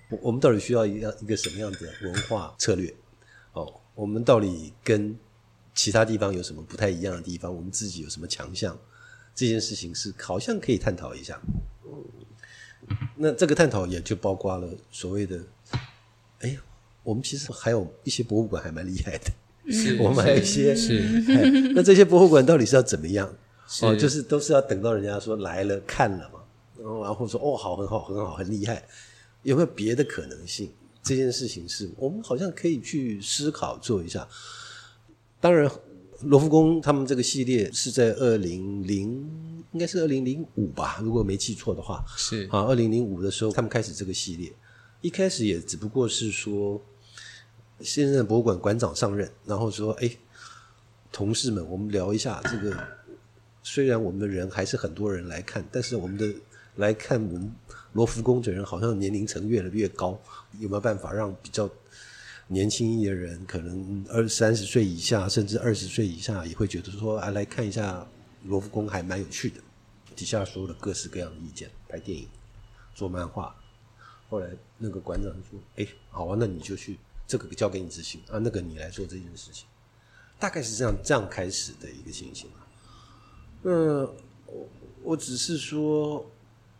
[0.09, 2.93] 我我们到底需要一样一个什么样的文化策略？
[3.53, 5.17] 哦，我们到底跟
[5.73, 8.77] 其他地方有什么不太一样的地方，我们自己有什么强项，
[9.33, 11.39] 这件事情是好像可以探讨一下。
[13.15, 15.39] 那这个探讨也就包括了所谓的，
[16.39, 16.57] 哎，
[17.03, 23.33] 我们其实还有一些博物馆还蛮厉害的，是 我们还有一些是哎那这些博物馆到底是要怎么样？
[23.81, 26.41] 哦，就是都是要等到人家说来了看了嘛，
[26.77, 28.83] 然后然后说哦好很好很好很厉害，
[29.43, 30.71] 有没有别的可能性？
[31.03, 34.27] 这件事情是我们好像可以去思考做一下。
[35.39, 35.71] 当然，
[36.23, 44.51] 罗浮宫他们这个系列是在二零零应该是二零零五吧，如果没记错的话，是啊，二零零五的时候他们开始这个系列，
[45.01, 46.81] 一开始也只不过是说
[47.79, 50.11] 现任博物馆馆长上任，然后说哎，
[51.11, 52.77] 同事们，我们聊一下这个。
[53.63, 56.33] 虽然我们的人还是很多人来看，但是我们的
[56.77, 57.51] 来看我们
[57.93, 60.19] 罗浮宫的人好像年龄层越来越高，
[60.59, 61.69] 有没有办法让比较
[62.51, 68.05] 年轻一点的人，可能二三十岁以下，甚至二十岁以下，也会觉得说啊，来看一下
[68.43, 69.61] 罗浮宫还蛮有趣的。
[70.17, 72.27] 底下说了各式各样的意见，拍电影、
[72.93, 73.55] 做漫画。
[74.29, 79.65] 后来那个馆长说：“哎，好啊，那你就去这个交给你执行啊，那个你来做这件事情。”
[80.37, 82.67] 大概是这样这样开始的一个情形啊。
[83.63, 84.09] 嗯，
[84.45, 84.69] 我
[85.03, 86.29] 我只是说，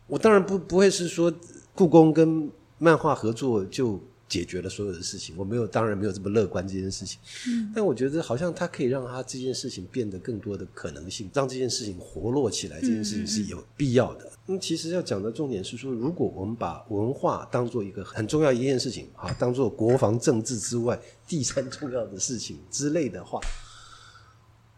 [0.08, 1.34] 我当然不不会是说
[1.74, 4.02] 故宫跟漫画合作就
[4.32, 7.20] 解决了所有的事情，我没有，当然没有这么乐观这件事情。
[7.50, 14.32] 嗯，但我觉得好像它可以让他这件事情变得更多的可能性，让这件事情活络起来，这件事情是有必要的。
[14.46, 23.42] 那其实要讲的重点是说，如果我们把文化当做一个很重要一件事情啊，当做国防政治之外第三重要的事情之类的话。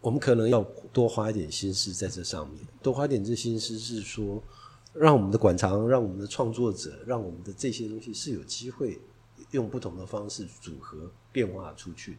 [0.02, 4.44] 我们可能要多花一点心思在这上面，多花点这心思是说，
[4.94, 9.00] 让我们的馆藏、让我们的创作者、让我们的这些东西是有机会
[9.54, 12.18] 用不同的方式组合变化出去的。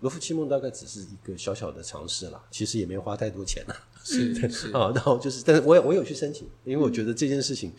[0.00, 3.74] 罗浮七梦大概只是一个小小的尝试啦，其实也没有花太多钱啦。
[4.04, 7.72] 是是 啊，然后就是，但是我我有去申请，因为我觉得这件事情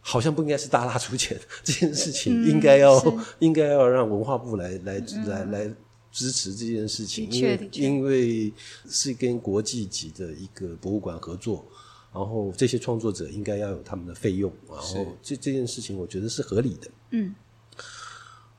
[0.00, 3.00] 好像不应该是大拉出钱，这件事情应该要
[3.38, 5.74] 应该要让文化部来来来来。
[6.12, 8.50] 支持这件事情，因为因为
[8.88, 11.62] 是跟国际级的一个博物馆合作，
[12.10, 16.90] 然后这些创作者应该要有他们的费用，然后这这件事情我觉得是合理的。
[17.10, 17.34] 嗯，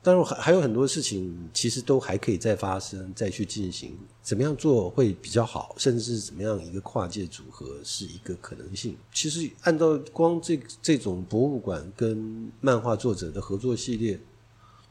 [0.02, 8.96] 当然还还有很多事情，其实都还可以再发生，再去进行，怎么样做会比较好，甚至是怎么样一个跨界组合是一个可能性。
[9.12, 14.20] 其实按照光这这种博物馆跟漫画作者的合作系列，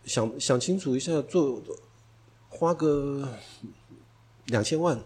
[0.05, 1.61] 想想清楚一下做。
[2.49, 3.27] 花个
[4.45, 4.99] 两千万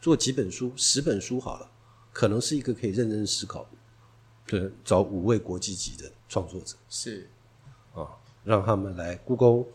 [0.00, 1.68] 做几本书，十本书好了，
[2.12, 3.66] 可能是一个可以认真思考。
[4.46, 7.28] 对，找五位国际级的创作者是
[7.94, 8.06] 啊，
[8.44, 9.66] 让他们来故宫，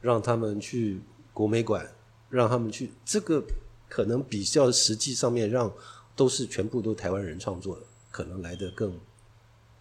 [0.00, 1.00] 让他们去
[1.32, 1.86] 国美馆，
[2.30, 3.42] 让他们去这个
[3.88, 5.72] 可能比较实际上面让
[6.14, 8.98] 都是全部都台湾人创作的，可能来的更。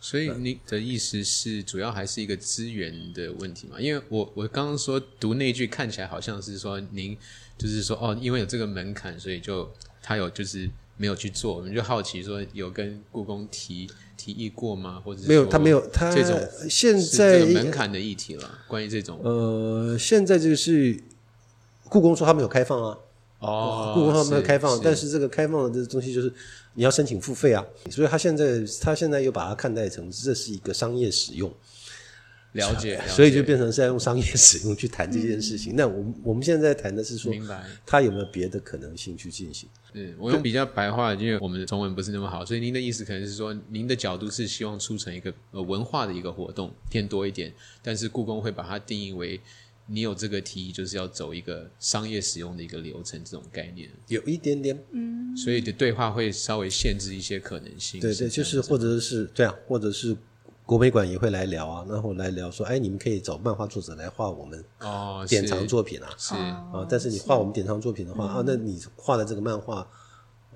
[0.04, 3.80] 所以你的意思是，主要还是一个资源的问题嘛？
[3.80, 7.16] 因为我我刚刚说读那句看起来好像是说您
[7.56, 9.72] 就是说哦，因为有这个门槛，所以就
[10.02, 10.68] 他有就是
[10.98, 11.56] 没有去做。
[11.58, 15.02] 我们就好奇说，有跟故宫提提议过吗？
[15.04, 15.46] 或者没有？
[15.46, 16.40] 他没有，他这种
[16.70, 18.50] 现在门槛的议题了。
[18.68, 21.00] 关于这种呃，现在这个是
[21.90, 22.98] 故宫说他没有开放啊。
[23.40, 26.34] 哦，故宫他没有开放，但是这个开放的这东西就是。
[26.74, 31.54] 你要申请付费啊，所以他现在他现在又把它看待成这是一个商业使用，
[32.54, 35.74] 了解，所以就变成是在用商业使用去谈这件事情。
[35.76, 39.70] 那我们我们现在谈的是说，明白他有没有别的可能性去进行？
[39.94, 49.40] 嗯，我用比较白话，因为我们的中文不是那么好，所以您的意思可能是说，您的角度是希望促成一个呃文化的一个活动偏多一点，但是故宫会把它定义为。
[49.88, 58.00] 你有这个提议，就是要走一个商业使用的一个流程，这种概念有一点点，嗯，所以的对话会稍微限制一些可能性。
[58.00, 60.16] 对对，就是或者是这样，或者是
[60.72, 69.86] 国美馆也会来聊啊，然后来聊说，哎，你们可以找漫画作者来画我们哦典藏作品啊，是啊，但是你画我们典藏作品的话啊，那你画的这个漫画，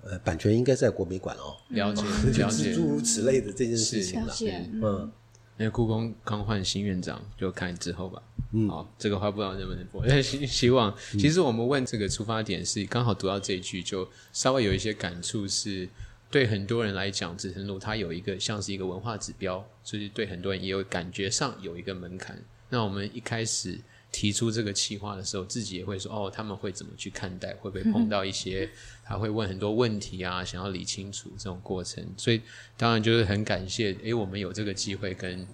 [0.05, 2.03] 呃，版权应该在国美馆哦，了解
[2.41, 4.33] 了解，诸如此类的这件事情了，
[4.81, 5.11] 嗯。
[5.57, 8.21] 因为故宫刚换新院长，就看之后吧。
[8.51, 10.05] 嗯，好，这个话不知道能不能播。
[10.21, 15.87] 希 希望，其实我们问这个出发点是刚好读到这一句，就稍微有一些感触，是
[16.35, 22.37] 对很多人来讲，紫藤路它有一个像是一个文化指标，所以对很多人也有感觉上有一个门槛。
[22.67, 23.79] 那我们一开始。
[24.11, 27.53] 提出这个企划的时候，自己也会说哦，他们会怎么去看待？
[27.55, 28.69] 会不会碰到一些
[29.03, 30.41] 他会问很多问题啊？
[30.41, 32.41] 想要理清楚这种过程，所以
[32.77, 35.45] 当然就是很感谢，诶，我们有这个机会跟。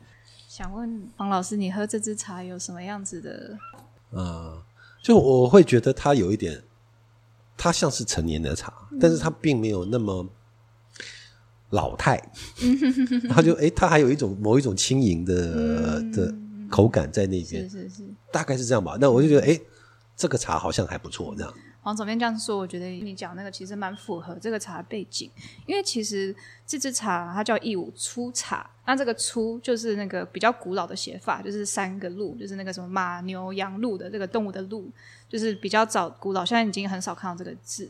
[0.48, 3.58] 想问黄老师，你喝这支茶有什么样子的？
[4.12, 4.64] 啊，
[5.02, 6.62] 就我会觉得它有一点
[7.58, 10.30] 它像是成年的茶，但是它并没有那么
[11.72, 12.22] 老态，
[13.30, 16.34] 它就哎，它还有一种某一种轻盈的的
[16.70, 18.04] 口感在那边，是是是。
[18.32, 18.98] 大概是这样吧。
[19.00, 19.60] 那我就觉得，哎，
[20.16, 21.54] 这个茶好像还不错，这样。
[21.84, 25.32] 黄总编这样说，我觉得你讲那个其实蛮符合这个茶背景，
[25.66, 26.36] 因为其实
[26.68, 34.92] 这支茶它叫义武粗茶，那这个粗就是那个比较古老的写法，就是三个鹿，就是那个什么马牛羊鹿的这个动物的鹿，
[35.28, 37.90] 就是比较早古老，现在已经很少看到这个字。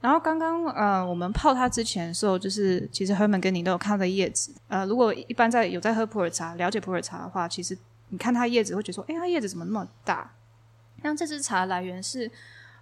[0.00, 7.76] 然后刚刚呃，我们泡它之前的时候，就是其实 Herman 跟你都有看到叶子，呃，如果一般在有在喝普洱茶、了解普洱茶的话，其实
[8.08, 10.32] 你看它叶子会觉得说，哎，它叶子怎么那么大？
[11.02, 12.30] 那这支茶来源是。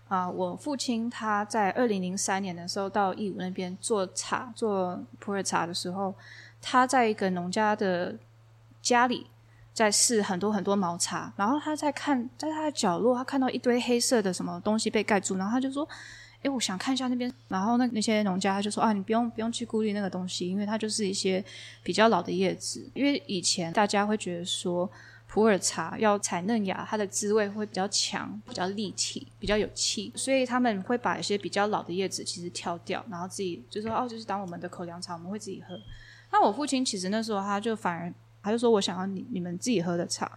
[0.09, 6.15] 啊，我父亲他在二零零三年的时候到义乌那边做茶，做普洱茶的时候，
[6.63, 8.17] 他在一个农家的
[8.81, 9.27] 家里
[9.75, 15.87] 在试很多很多毛茶，然后他在看，在他的角落，他看到一堆黑色的什么东西被盖住，然后他就说
[16.43, 21.45] ：“哎，我想看一下那边。”然后那那些农家他就说：“啊，你不用不用去顾虑那个东西，因为它就是一些
[21.83, 24.91] 比较老的叶子，因为以前大家会觉得说。”
[25.31, 35.79] 普洱茶要采嫩芽，它的滋味会比较强，比较立体，比较有气，所以他们会把一些比较老的叶子其实挑掉，然后自己就说哦，就是当我们的口粮茶，我们会自己喝。
[36.33, 38.11] 那我父亲其实那时候他就反而
[38.43, 40.33] 他就说我想要你你们自己喝的茶。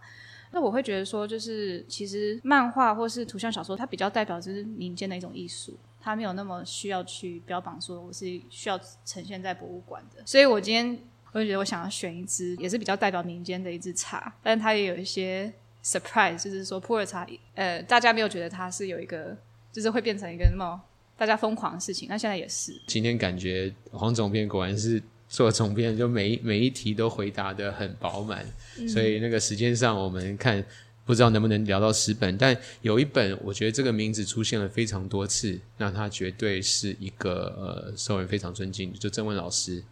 [0.50, 10.22] 那我会觉得说，就是其实漫画或是图像小说，它比较代表就是民间的一种艺术，它没有那么需要去标榜说我是需要呈现在博物馆的。
[10.26, 10.98] 所以我今天。
[11.34, 15.50] 我就觉得我想要选一支也是比较代表民间的一支茶，但它也有一些
[15.82, 19.34] surprise，就是说普洱茶，呃，大家没有觉得它是有一个，
[19.72, 20.78] 就是会变成一个那么
[21.16, 22.78] 大家疯狂的事情，那现在也是。
[22.86, 28.44] 今天感觉黄总编果然是做总编，就每每一题都回答的很饱满，
[28.86, 30.62] 所以那个时间上我们看
[31.04, 39.82] 不知道能不能聊到十本，但有一本我觉得这个名字出现了非常多次，那它绝对是一个呃受人非常尊敬，就郑文老师。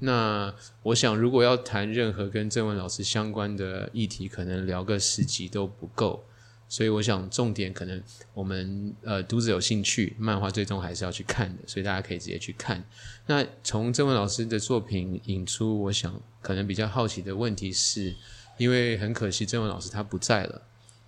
[0.00, 0.52] 那
[0.82, 6.24] 我想，如果要谈任何跟郑文老师相关的议题，可能聊个十集都不够。
[6.70, 8.02] 所以我想，重点可能
[8.34, 12.84] 我们呃读者有兴趣，漫画最终还是要去看的，所以大家可以直接去看。
[13.26, 18.14] 那从郑文老师的作品引出，我想可能比较好奇的问题是，
[18.58, 20.62] 因为很可惜郑文老师他不在了。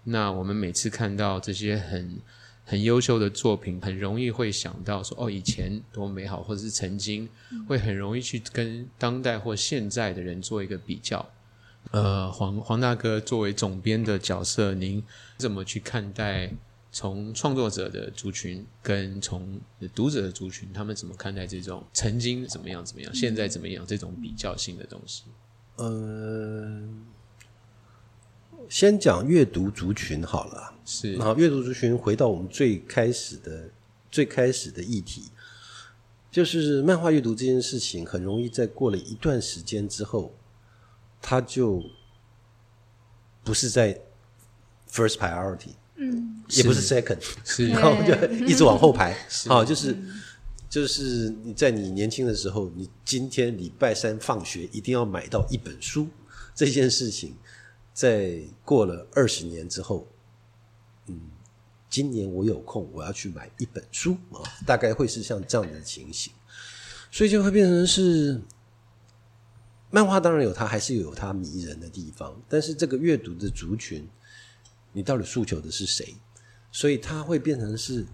[0.04, 2.18] 那我们每次看到这些很。
[2.62, 7.28] 很优秀的作品，很容易会想到说，哦，以前多美好，或者是曾经，
[7.66, 11.28] 会很容易去跟当代或现在的人做一个比较。
[11.90, 15.02] 呃，黄黄大哥作为总编的角色，您
[15.36, 16.52] 怎么去看待
[16.92, 19.60] 从创作者的族群跟从
[19.92, 25.24] 读者的族群，他们怎么看待这种曾经怎么样怎么样，现在怎么样这种比较性的东西？
[25.78, 27.04] 嗯。
[28.70, 31.14] 先讲阅读族群好了，是。
[31.14, 33.68] 然后阅读族群回到我们最开始的
[34.12, 35.24] 最开始的议题，
[36.30, 40.32] 就是漫画阅读这件事情，很容易在过了一段时间之后，
[41.20, 41.82] 它就
[43.42, 44.00] 不是在
[44.88, 47.66] first priority，嗯，也不是 second，是。
[47.74, 48.14] 然后就
[48.46, 49.18] 一直往后排，
[49.48, 49.96] 好，就是
[50.68, 56.06] 就是你在你年轻的时候，你今天礼拜三放学一定要买到一本书
[56.54, 57.34] 这件事情。
[58.00, 60.08] 在过了二十年之后，
[61.08, 61.20] 嗯，
[61.90, 66.32] 今年我有空，我要去买一本书啊，大概会是像这样的情形，
[67.10, 68.40] 所以就会变成是
[69.90, 74.08] 漫画，当然有它，还是有它迷人的地方，但是这个阅读的族群，
[74.94, 76.16] 你到底诉求的是谁？
[76.72, 78.06] 所以它会变成是，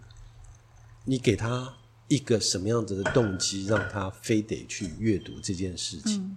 [1.04, 1.72] 你给他
[2.08, 6.36] 一个什么样子的动机，让他非得去阅读这件事情。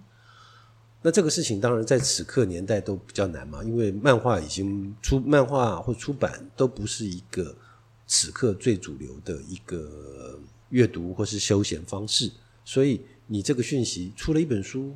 [1.02, 7.56] 那这个事情当然在此刻年代都比较难嘛，因为漫画已经出漫画或出版都不是一个
[8.06, 10.38] 此刻最主流的一个
[10.68, 12.30] 阅读或是休闲方式，
[12.66, 14.94] 所以你这个讯息出了一本书，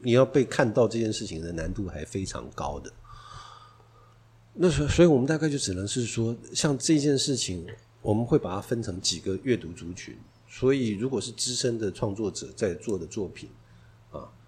[0.00, 2.92] 你要被看到这件事情的难度还非常高的。
[4.52, 7.66] 那所所以，我们大概就只能是说，像这件事情，
[8.00, 10.16] 我们会把它分成几个阅读族群。
[10.48, 13.50] 所以，如果是资深的创作者在做的作品。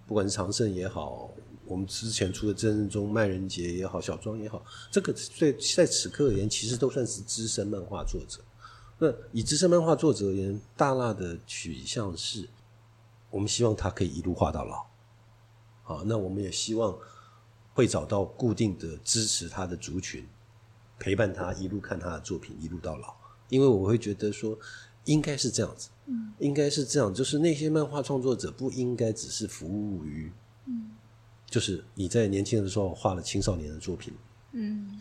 [0.07, 1.28] 不管是长盛也好，
[1.64, 8.40] 我们之前出的真人中麦人杰也好，小庄也好，这个在在此刻而言，其实都算是资深漫画作者。
[8.98, 12.48] 那以资深漫画作者而言，大辣的取向是，
[13.30, 14.86] 我们希望他可以一路画到老。
[15.82, 16.96] 好，那我们也希望
[17.74, 20.24] 会找到固定的支持他的族群，
[21.00, 23.12] 陪伴他一路看他的作品一路到老。
[23.48, 24.57] 因为我会觉得说。
[25.07, 30.30] 应该是这样子，嗯，应该是这样，就是那些漫画创作者不应该只是服务于，
[30.66, 30.90] 嗯，
[31.48, 34.12] 就是你在年轻的时候画了青少年的作品，
[34.52, 35.00] 嗯，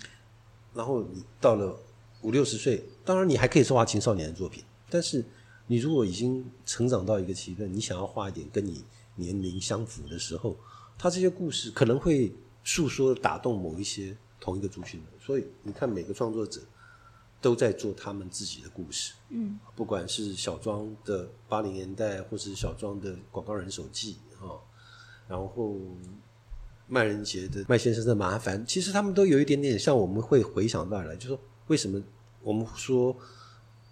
[0.74, 1.78] 然后你到了
[2.22, 5.24] 五六十岁，当然你还可以说画青少年的作品，但是
[5.68, 8.84] 你如果已经成长到一个阶段，你想要画一点跟你
[9.16, 10.56] 年龄相符的时候，
[10.98, 12.34] 他这些故事可能会
[12.64, 15.08] 诉说打动某一些同一个族群的。
[15.20, 16.62] 所以你看，每个创作者
[17.46, 19.14] 都在做他们自己的故事。
[19.30, 24.58] 嗯，不管是小庄的八零年代，或是小庄的广告人手记啊，
[25.28, 25.76] 然后
[26.88, 32.02] 麦仁杰的麦先生的麻烦，其实他们都有一点点像我们会回想到来，就说为什么
[32.42, 33.16] 我们说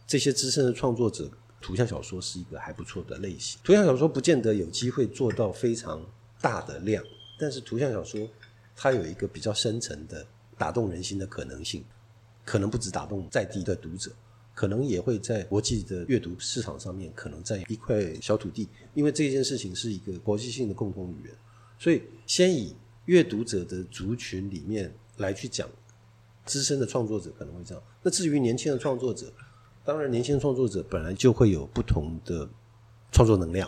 [0.07, 1.29] 这些资深的创作者，
[1.61, 3.59] 图像小说是一个还不错的类型。
[3.63, 6.03] 图像小说不见得有机会做到非常
[6.41, 7.03] 大的量，
[7.37, 8.27] 但是图像小说
[8.75, 10.25] 它有一个比较深层的
[10.57, 11.85] 打动人心的可能性，
[12.43, 14.11] 可能不止打动在地的读者。
[14.55, 21.35] 可能也会在国际的阅读市场上面，可能在一块小土地，因为这件事情是一个国际性的共同语言，
[21.79, 22.75] 所以先以
[23.05, 25.67] 阅读者的族群里面来去讲，
[26.45, 27.83] 资深的创作者可能会这样。
[28.03, 29.33] 那至于年轻的创作者，
[29.83, 32.47] 当然年轻的创作者本来就会有不同的
[33.11, 33.67] 创作能量。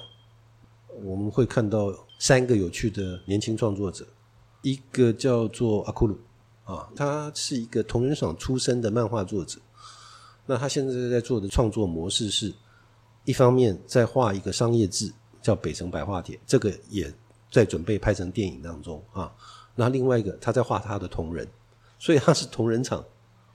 [1.04, 4.08] 我们会看到三个有趣的年轻创作者，
[4.62, 6.16] 一个叫做阿库鲁
[6.66, 9.59] 啊，他是一个同人赏出身的漫画作者。
[10.45, 12.53] 那他现在在做的创作模式是，
[13.24, 15.11] 一方面在画一个商业志，
[15.41, 17.11] 叫《北城白话帖》，这个也
[17.51, 19.34] 在准备拍成电影当中啊。
[19.76, 21.47] 那另外一个，他在画他的同人，
[21.97, 23.03] 所以他是同人场，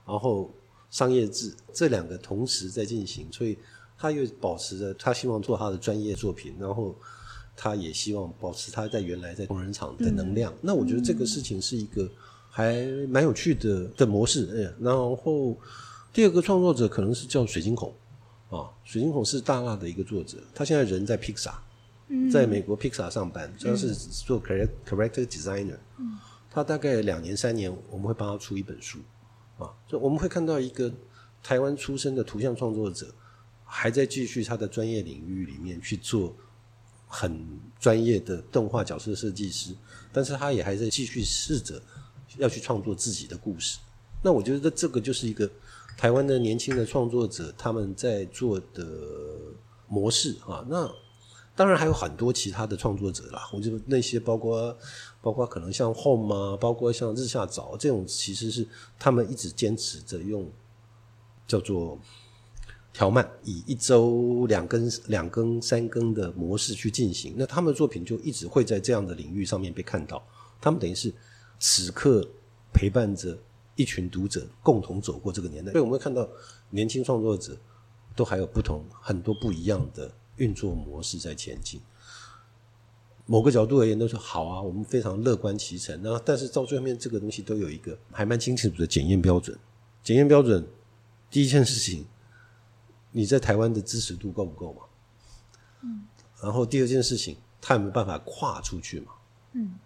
[0.05, 0.49] 然后
[0.89, 3.57] 商业志这两个同时在进行，所以
[3.97, 6.95] 他又保持着他希望做他的专业作品，然后
[7.55, 10.53] 他也希望保持他在原来在同人场的能量。
[10.61, 12.09] 那我觉得这个事情是一个
[12.51, 15.57] 还蛮有趣的的模式，哎，然后。
[16.13, 17.89] 第二个创作者可能是叫水晶孔
[18.49, 21.53] 啊，水晶孔是大辣的一个作者，他现在人在 Pixar，
[22.29, 25.77] 在美国 Pixar 上班，主要是做 character designer。
[25.97, 26.19] 嗯
[26.53, 28.99] 他大概两年三年，我们会帮他出一本书
[29.57, 30.91] 啊，就我们会看到一个
[31.41, 33.07] 台湾出身的图像创作者，
[33.63, 36.35] 还在继续他的专业领域里面去做
[37.07, 37.47] 很
[37.79, 39.73] 专业的动画角色设计师，
[40.11, 41.81] 但是他也还在继续试着
[42.37, 43.79] 要去创作自己的故事。
[44.23, 45.49] 那我觉得这个就是一个。
[45.97, 48.83] 台湾的年轻的创作者他们在做的
[49.87, 50.89] 模式啊，那
[51.53, 53.47] 当然还有很多其他的创作者啦。
[53.53, 54.75] 我就那些包括
[55.21, 58.65] 包括可能像 Home 啊，包括像日下早这种，其实是
[58.97, 60.49] 他们一直坚持着用
[61.45, 61.99] 叫做
[62.93, 67.35] 条漫，以一周两更、两更、三更的模式去进行。
[67.37, 70.23] 那他们的作品就一直会在这样的领域上面被看到。
[70.59, 71.13] 他们等于是
[71.61, 72.27] 此刻
[72.73, 73.37] 陪伴着。
[73.77, 76.27] 一群读者共同走过这个年代，所以我们会看到
[76.69, 77.57] 年轻创作者
[78.15, 81.81] 都还有不同很多不一样的运作模式在前进。
[83.25, 85.99] 某个角度而言，都是好啊，我们非常乐观其成。
[86.03, 89.57] 那但是到最后面，这个东西都有一个还蛮清楚的检验标准。
[90.03, 90.67] 检验标准
[91.31, 92.05] 第一件事情，
[93.11, 94.81] 你在台湾的支持度够不够嘛？
[95.83, 96.03] 嗯。
[96.43, 99.13] 然后第二件事情，他有没有办法跨出去嘛？
[99.53, 99.79] 嗯。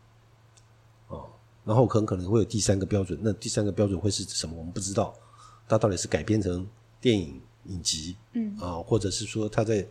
[1.66, 1.68] 哦。
[1.68, 4.56] 然后很可能会有第三个标准，那第三个标准会是什么？
[4.58, 5.14] 我们不知道，
[5.68, 6.66] 它到底是改编成
[7.02, 9.88] 电影影集，嗯啊，或者是说他在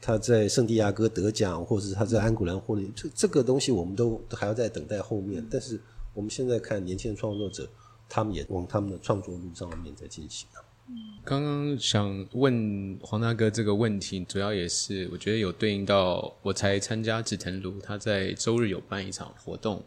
[0.00, 5.44] 他在圣地亚哥得奖，或者是他在安古兰获利，这这个东西我们都还要在等待后面。
[5.50, 5.80] 但是
[6.14, 7.68] 我们现在看年轻的创作者，
[8.08, 10.62] 他们也往他们的创作路上面在进行啊。
[11.24, 19.82] 刚刚想问黄大哥这个问题，主要也是我觉得有对应到我才参加紫藤庐，他在周日有办一场活动。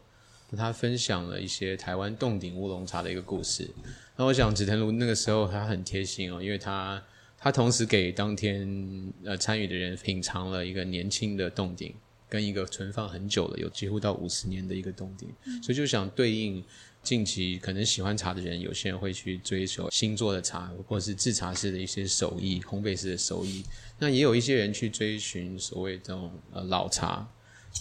[0.57, 3.69] 他分享了一些台湾洞顶乌龙茶的一个故事。
[4.17, 7.01] 那我想紫藤庐那个时候他很贴心哦，因为他
[7.37, 11.93] 他同时给当天呃参与的人品尝了一个年轻的洞顶，
[12.29, 15.29] 跟一个存放很久了，有几乎到五十年的一个洞顶。
[15.63, 16.63] 所以就想对应
[17.01, 23.63] 近期可能喜欢茶的人，有些人会去追求新做的茶，或者是制茶师的一些手艺、烘焙师的手艺。
[23.97, 27.27] 那也有一些人去追寻所谓这种呃老茶。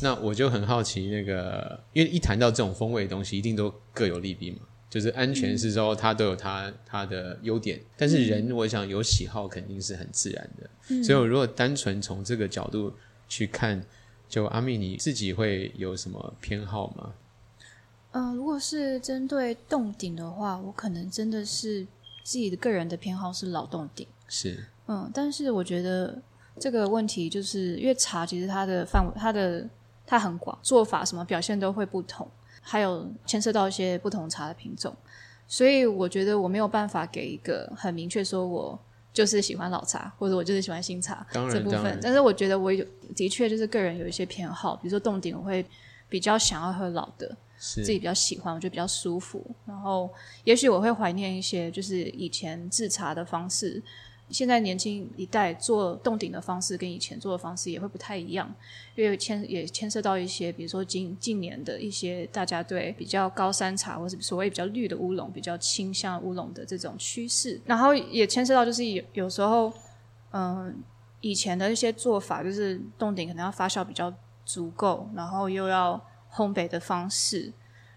[0.02, 4.58] 那我就很好奇，那个，因为一谈到这种风味的东西，一定都各有利弊嘛。
[4.88, 11.02] 就是安全是说，它都有它它的优点，但是人，我想有喜好肯定是很自然的。
[11.04, 12.92] 所以，我如果单纯从这个角度
[13.28, 13.80] 去看，
[14.28, 17.14] 就阿密，你自己会有什么偏好吗？
[18.10, 21.86] 嗯，如果是针对洞顶的话，我可能真的是
[22.24, 24.04] 自己的个人的偏好是老洞顶。
[24.26, 26.20] 是，嗯，但是我觉得
[26.58, 29.64] 这个问题就是因为茶其实它的范围，它的
[30.10, 32.28] 它很广，做法什么表现都会不同，
[32.60, 34.92] 还有牵涉到一些不同茶的品种，
[35.46, 38.76] 所以我觉得我没有办法给一个很明确说，我
[39.12, 41.96] 就是喜欢老茶，或者我就是喜欢新茶这部分。
[42.02, 42.84] 但是我觉得我有
[43.14, 45.64] 的确就是个人有一些偏好，比如说洞顶我会
[46.08, 49.46] 比较想要喝老的，自己比较喜欢，我觉得比较舒服。
[49.64, 50.10] 然后
[50.42, 53.80] 也许我会怀念一些就是以前制茶的方式。
[54.30, 58.52] 现在年轻一代做洞顶的方式跟以前做的方式也会不太一样，
[58.94, 69.72] 因为牵也牵涉到一些，比如说近近年的一些大家对比较高山茶或者所谓比较绿的乌龙比较倾向乌龙的这种趋势，然后也牵涉到就是有有时候，
[70.32, 70.82] 嗯，
[71.20, 74.12] 以前的一些做法就是洞顶可能要发酵比较
[74.44, 76.00] 足够，然后又要
[76.32, 77.52] 烘焙的方式，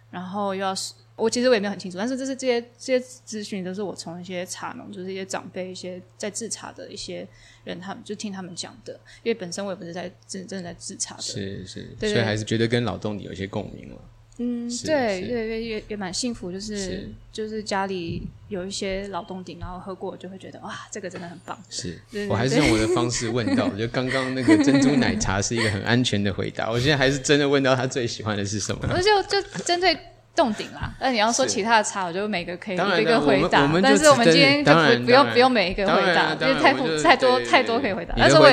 [0.10, 0.74] 然后又要。
[1.16, 7.28] 我其实我也没有很清楚，但是这是这些这些资讯都是我从一些茶农，就是一些长辈、一些在制茶的一些
[7.66, 9.00] 人，他们就听他们讲的。
[9.22, 14.02] 因为本身我也不是在真真的在制茶的，是是，所以还是觉得跟老洞里有一些共鸣了。
[14.40, 21.56] 嗯，对对对，也也蛮幸福，就是就是家里有一些老洞顶，然后喝过就会觉得哇，这个真的很棒。
[21.70, 21.96] 是
[22.28, 26.72] 我还是用我的方式问到，我觉得刚刚那个珍珠奶茶是一个很安全的回答。
[26.72, 28.90] 我现在还是真的问到他最喜欢的是什么？
[28.92, 29.96] 我就就针对。
[30.36, 33.70] 洞顶啦，那你要说其他的差，我就每个可以一个回答。
[33.82, 36.74] 但是我们今天就不不用不用每一个回答，因为太
[37.04, 38.16] 太多太多可以回答。
[38.18, 38.44] 但是我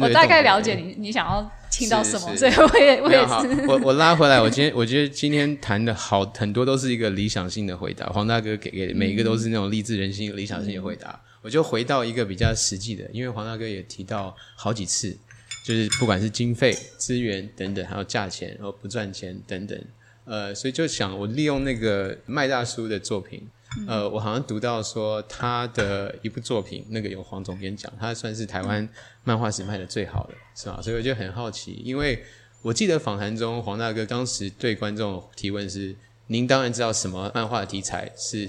[0.00, 3.64] 我大概了解你你想要听到什么，所以我也我也是。
[3.66, 8.04] 我我拉回来，我今天我觉得今天谈的好很多都是一个理想性的回答。
[8.08, 11.18] 黄大哥给给每一个都是那种励志人心、理想性的回答。
[11.42, 15.16] 我就回到一个比较实际的，因为黄大哥也提到好几次，
[15.66, 19.82] 就是不管是经费、资源等等，还有价钱，然后不赚钱等等。
[20.24, 23.48] 呃，所以就想我利用那个麦大叔的作品，
[23.88, 28.88] 呃，我好像读到说他的一部作品，那个有黄总编讲，他算是台湾
[29.24, 30.80] 漫画史卖的最好的，是吧？
[30.82, 32.22] 所以我就很好奇，因为
[32.62, 35.96] 我记得访谈中黄大哥当时对观众提问是：
[36.28, 38.48] 您当然知道什么漫画题材是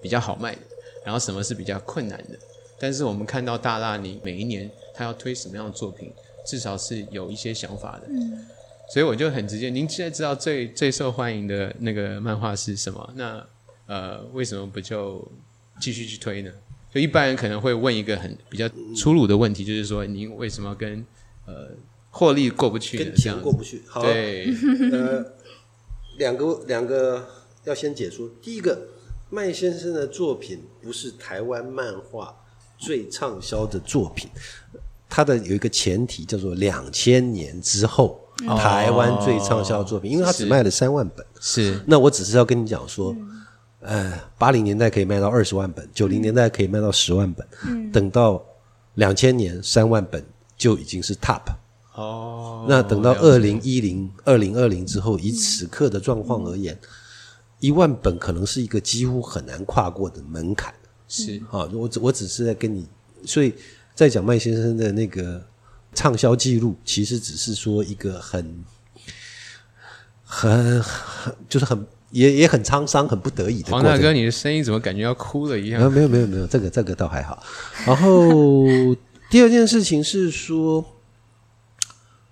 [0.00, 0.60] 比较好卖的，
[1.04, 2.38] 然后什么是比较困难的，
[2.78, 6.12] 但是我们看到大辣，你每一年他要推什么样的作品，
[6.46, 8.08] 至少是有一些想法的。
[8.94, 13.12] 所以我就很直接，您现在知道最最受欢迎的那个漫画是什么？
[13.16, 13.44] 那
[13.86, 15.28] 呃，为什么不就
[15.80, 16.52] 继续去推呢？
[16.94, 21.04] 就一般人可能会问一个很比较粗鲁的问题，就是说您为什么跟
[21.44, 21.70] 呃
[22.10, 22.96] 获利过不去？
[22.96, 23.82] 跟钱过不去。
[23.88, 24.46] 好，对，
[24.92, 25.26] 呃，
[26.18, 27.28] 两个两个
[27.64, 28.30] 要先解说。
[28.40, 28.80] 第一个，
[29.28, 32.32] 麦先生的作品不是台湾漫画
[32.78, 34.30] 最畅销的作品，
[35.08, 38.20] 他的有一个前提叫做两千年之后。
[38.46, 41.24] 台湾最畅销作品，因为它只卖了三万本。
[41.40, 43.16] 是，那我只是要跟你讲说，
[43.80, 48.44] 呃，八零年代可以卖到二十万本，九零年代可以卖到十万本，嗯，等到
[48.94, 50.24] 两千年三万本
[50.56, 51.42] 就已经是 top。
[51.94, 56.78] 哦，那等到二零一零、二零二零之后，以此刻的状况而言，
[57.60, 60.74] 一万本可能是一个几乎很难跨过的门槛。
[61.08, 62.86] 是，啊，我只我只是在跟你，
[63.24, 63.54] 所以
[63.94, 65.42] 在讲麦先生的那个。
[65.94, 68.64] 畅销记录其实只是说一个很、
[70.24, 73.70] 很、很，就是很也也很沧桑、很不得已的。
[73.70, 75.90] 黄大哥，你的声音怎么感觉要哭了一样？
[75.92, 77.42] 没有没有没有，这个这个倒还好。
[77.86, 78.66] 然后
[79.30, 80.84] 第二件事情是说，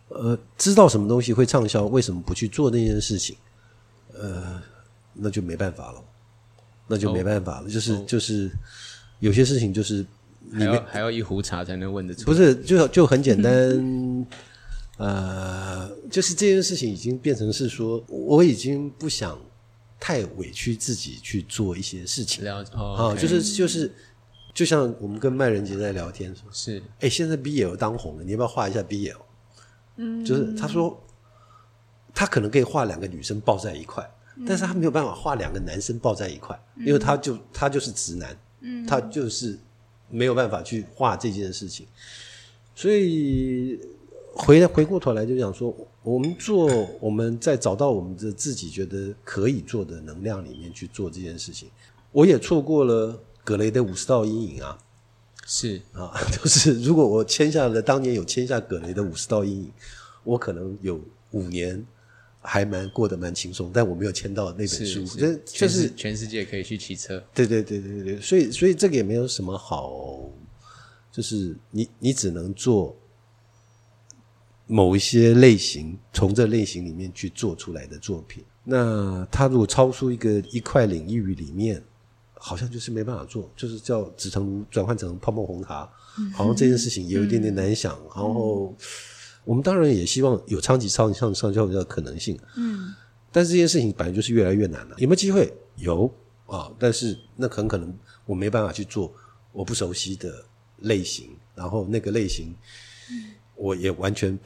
[0.09, 3.37] 呃，知道什么东西会畅销，为什么不去做那件事情？
[4.13, 4.61] 呃，
[5.15, 6.03] 那就没办法了，
[6.89, 7.71] 那就没办法了。
[7.71, 8.51] 就是就是
[9.21, 10.05] 有些事情就是。
[10.53, 12.25] 还要还要一壶茶才能问得出？
[12.27, 14.27] 不是，就就很简单，
[14.99, 19.39] 呃，就是这件事情已经变成是说，我已经不想
[19.99, 22.63] 太委屈自己去做一些事情了。
[22.75, 23.91] 啊，就是就是，
[24.53, 29.17] 就像我们跟麦仁杰在聊天说，是，哎，现在 BL 当红了，你要不要画一下 BL？
[29.97, 31.03] 嗯，就是他说
[32.15, 34.07] 他可能可以画两个女生抱在一块，
[34.47, 39.59] 但是他没有办法画两个男生抱在一块，因为他就他就是直男，嗯，他就是。
[40.13, 41.87] 没有办法去画这件事情，
[42.75, 43.81] 所以
[44.35, 46.69] 回回过头来就想说，我们做
[47.01, 51.71] 我们在找到我们的自己觉得可以做的能量里面去做这件事情。
[52.13, 54.79] 我也错过了葛雷的五十道阴影啊，
[55.47, 59.73] 是啊， 就是如果我签下了当年有签下葛雷的五十道阴影，
[60.25, 61.83] 我可能有五年。
[62.45, 67.23] 还蛮过得蛮轻松，但我没有签到那本书，这就是全世界可以去骑车。
[67.33, 70.29] 对对对对对，所以所以这个也没有什么好，
[71.13, 72.97] 就是你你只能做
[74.67, 78.45] 某一些类型，从这类型里面去做出来的作品。
[78.65, 81.81] 那他如果超出一个一块领域里面，
[82.35, 85.89] 好像就是没办法做，就是叫紫藤炉转换成泡沫红茶，
[86.35, 88.75] 好像这件事情也有一点点难想，然后。
[89.45, 92.95] 我们当然也希望有长期上上上交的可能性，嗯，
[93.31, 94.97] 但是这件事情本来就是越来越难了。
[94.99, 95.53] 有没有机会？
[95.77, 96.13] 有
[96.47, 97.93] 啊，但是那很可能
[98.27, 99.13] 我没办法去做
[99.53, 100.45] 我不熟悉的
[100.79, 102.55] 类型，然后那个类型，
[103.57, 104.39] 我也完全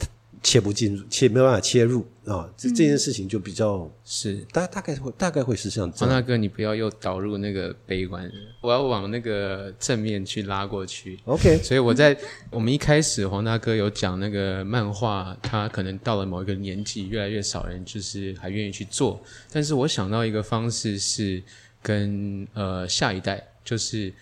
[0.47, 6.07] 切不进入，切没办法切入啊，这这件事情就比较是大大概会大概会是像这样。
[6.07, 11.19] 黄大哥，你不要又导入那个悲观，我要往那个正面去拉过去。
[11.25, 12.17] OK，所以我在
[12.49, 19.21] 我们一开始，黄大哥有讲那个漫画，他可能到了某一个年纪，越来越少人就是还愿意去做。
[19.51, 21.43] 但是我想到一个方式是
[21.83, 24.13] 跟呃下一代，就是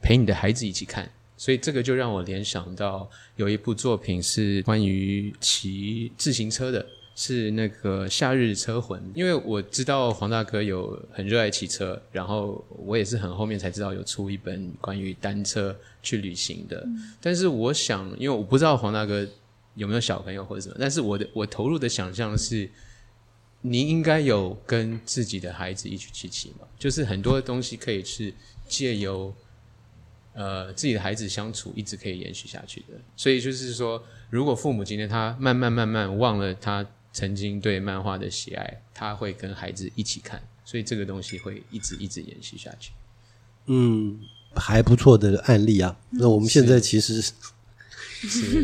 [0.00, 1.10] 陪你的孩子一起看。
[1.36, 6.84] 所以这个就让我联想到有一部作品是关于骑自行车的，
[7.14, 8.98] 是那个《夏日车魂》。
[9.14, 16.86] 因为我知道黄大哥有很热爱骑车，然后我也是很后面才知道有出一本关于单车去旅行的。
[17.20, 19.26] 但是我想，因为我不知道黄大哥
[19.74, 22.66] 有没有小朋友或者什么，但是我的我投入的想象是，
[23.60, 28.32] 您应该有跟自己的孩子一起去骑嘛，就是很多东西可以是
[28.66, 29.34] 借由。
[30.36, 42.92] 呃，自己的孩子相处一直可以延续下去的，所以就是说，如果父母今天他慢慢慢慢忘了他曾经对漫画的喜爱，他会跟孩子一起看，所以这个东西会一直一直延续下去。
[43.64, 44.20] 嗯，
[44.54, 45.96] 还不错的案例啊。
[46.10, 47.32] 那我们现在其实是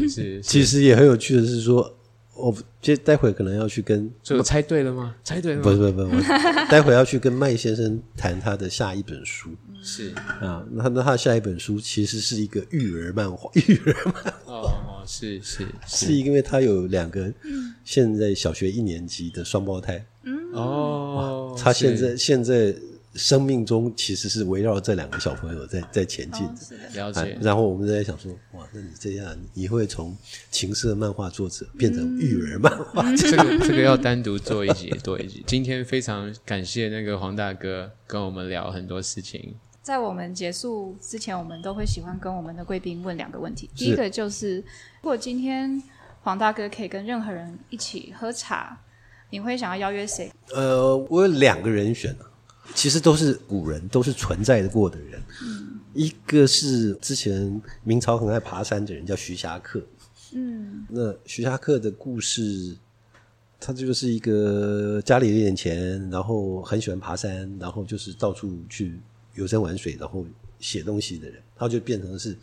[0.09, 1.97] 是， 其实也很有趣的是说，
[2.35, 5.15] 我接待会可能要去跟所以我猜对了吗？
[5.23, 5.63] 猜对了吗？
[5.65, 9.51] 不是不是不是，我待会要去跟麦先生谈他的下一本书
[9.83, 10.65] 是啊。
[10.71, 17.31] 那那他下一本书其实是一个育儿漫画，育儿漫哦哦，是是 是因为他有两个
[17.85, 20.05] 现在小学一年级的双胞胎，
[20.55, 22.75] 哦，他现在现在
[23.15, 26.47] 生命中其实是围绕这两个小朋友在 在前进
[26.95, 30.17] 了解，然后我们在想说，哇，那你这样，你会从
[30.51, 33.03] 情色漫画作者变成育儿漫画？
[33.17, 35.43] 这个这个要单独做一集做一集。
[35.49, 39.55] 今天非常感谢那个黄大哥跟我们聊很多事情。
[39.83, 43.69] 在我们结束之前，我们都会喜欢跟我们的贵宾问两个问题。
[43.75, 45.83] 第一个就是，如果今天
[46.23, 48.79] 黄大哥可以跟任何人一起喝茶，
[49.31, 50.31] 你会想要邀约谁？
[50.55, 52.31] 呃，我有两个人选啊，
[52.75, 55.23] 其实都是古人，都是存在过的人。
[55.95, 59.83] 一个是之前明朝很爱爬山的人，叫徐霞客。
[60.35, 62.75] 嗯，那徐霞客的故事，
[63.61, 68.99] 他就是一个家里有点钱，然后很喜欢爬山，然后就是到处去
[69.35, 70.25] 游山玩水，然后
[70.59, 72.35] 写东西的人，他就变成是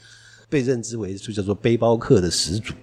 [0.47, 2.75] 被认知为就叫做背包客的始祖。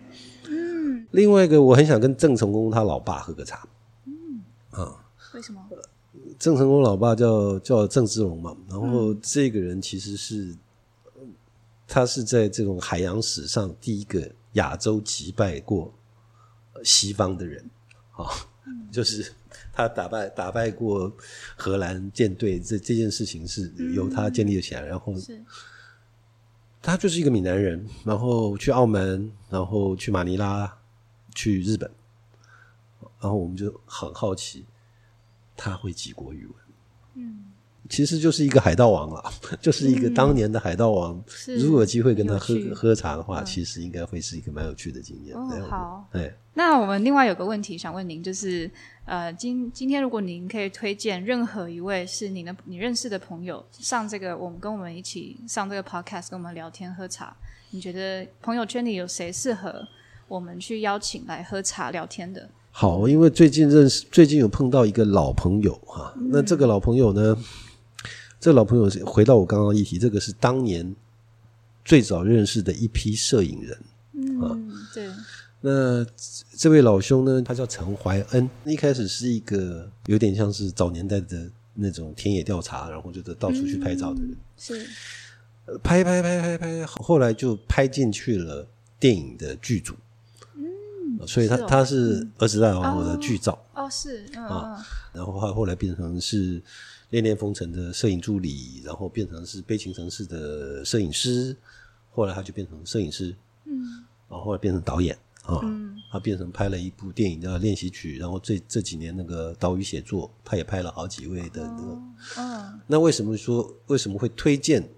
[0.49, 3.69] 嗯，另外一个我很想跟郑成功他老爸喝个茶。
[4.07, 4.43] 嗯，
[4.73, 5.05] 啊
[5.35, 5.65] 为什么？
[6.39, 10.57] 郑成功老爸叫叫郑芝龙嘛，然后这个人其实是，
[11.15, 11.23] 呃
[11.87, 15.93] 他是在这种海洋史上第一个亚洲击败过
[16.75, 17.65] 呃西方的人
[18.13, 18.27] 啊，
[18.91, 19.33] 就是
[19.73, 21.13] 他打败打败过
[21.57, 25.43] 荷兰舰队，这这件事情是由他建立起来，然后是。
[26.83, 30.79] 他就是一个闽南人，然后去澳门，然后去马尼拉，
[31.35, 31.91] 去日本，
[33.19, 34.65] 然后我们就很好奇
[35.57, 36.55] 他会几国语文。
[37.15, 37.45] 嗯，
[37.89, 41.23] 其实就是一个海盗王了， 就是一个当年的海盗王。
[41.27, 45.37] 是如果有机会跟他喝喝茶的话，其实应该会是一个蛮有趣的经验。
[45.37, 48.71] 哦好，哎，那我们另外有个问题想问您，就是
[49.07, 57.35] 呃，今今天如果您可以推荐任何一位是您的你认识的朋友上这个，我们跟我们一起上这个 podcast 跟我们聊天喝茶，
[57.71, 59.87] 你觉得朋友圈里有谁适合
[60.29, 62.51] 我们去邀请来喝茶聊天的？
[62.79, 67.35] 好，因为最近认识，最近有碰到一个老朋友哈、那这个老朋友呢，
[68.39, 70.95] 这个老朋友是回到我刚刚的议题，这个是当年
[71.87, 73.79] 最早认识的一批摄影人。
[74.13, 75.09] 嗯，对，
[75.63, 76.07] 那
[76.55, 84.87] 这位老兄呢，他叫陈怀恩，一开始是一个有点像是早年代的那种田野调查，然后就是到处去拍照的人，是
[85.65, 88.69] 呃拍拍拍拍拍，后来就拍进去了
[89.01, 89.95] 电影的剧组。
[91.21, 93.59] 嗯，所以他他是《儿时大王》的剧照。
[93.75, 96.61] 哦，是嗯啊嗯然后后后来变成是
[97.11, 101.57] 《恋恋风尘》的摄影助理，然后变成是《悲情城市》的摄影师，
[102.13, 103.35] 后来他就变成摄影师，
[103.65, 111.99] 嗯，然后后来变成导演啊，嗯他变成拍了一部电影叫《练习曲》，然后这这几年那个岛屿写作，他也拍了好几位的那个。
[112.39, 114.89] 嗯那为什么说为什么会推荐？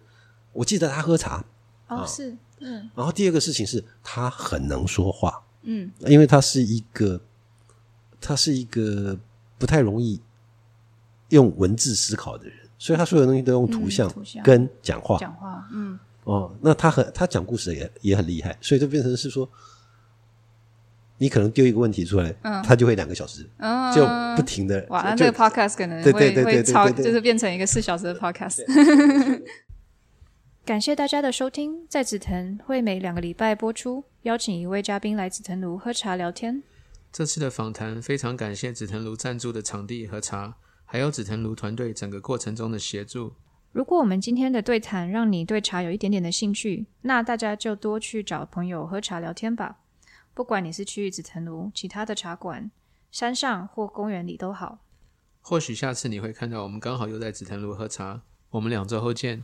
[0.53, 1.45] 我记得他喝茶，
[1.89, 5.91] 哦是嗯然后第二个事情是他很能说话，嗯。
[6.07, 7.21] 因为他是一个，
[8.21, 9.19] 他是一个
[9.59, 10.21] 不太容易
[11.31, 14.11] 用文字思考的人，所以他所有东西都用图像
[14.43, 15.19] 跟讲话。
[15.19, 15.99] 讲话嗯。
[16.25, 19.49] 哦，那他很他讲故事也也很厉害，所以就变成是说，
[21.17, 22.31] 你可能丢一个问题出来，
[22.63, 23.95] 他就会两个小时，嗯。
[23.95, 24.07] 就
[24.37, 27.05] 不停的哇，那这个 podcast 可能会对对对对会超，对对对。
[27.07, 28.65] 就是变成一个四小时的 podcast。
[30.69, 36.63] 感谢大家的收听，在紫藤会每两个礼拜播出，邀请一位嘉宾来紫藤庐喝茶聊天。
[37.11, 43.33] 这次的访谈非常感谢紫藤庐赞助的场地和茶，还有紫藤庐团队整个过程中的协助。
[43.73, 49.79] 如果我们今天的对谈让你对茶有一点点的兴趣，那大家就多去找朋友喝茶聊天吧。
[50.35, 52.71] 不管你是去紫藤庐、其他的茶馆、
[53.11, 54.81] 山上或公园里都好。
[55.41, 58.21] 或许下次你会看到我们刚好又在紫藤庐喝茶。
[58.51, 59.43] 我们两周后见。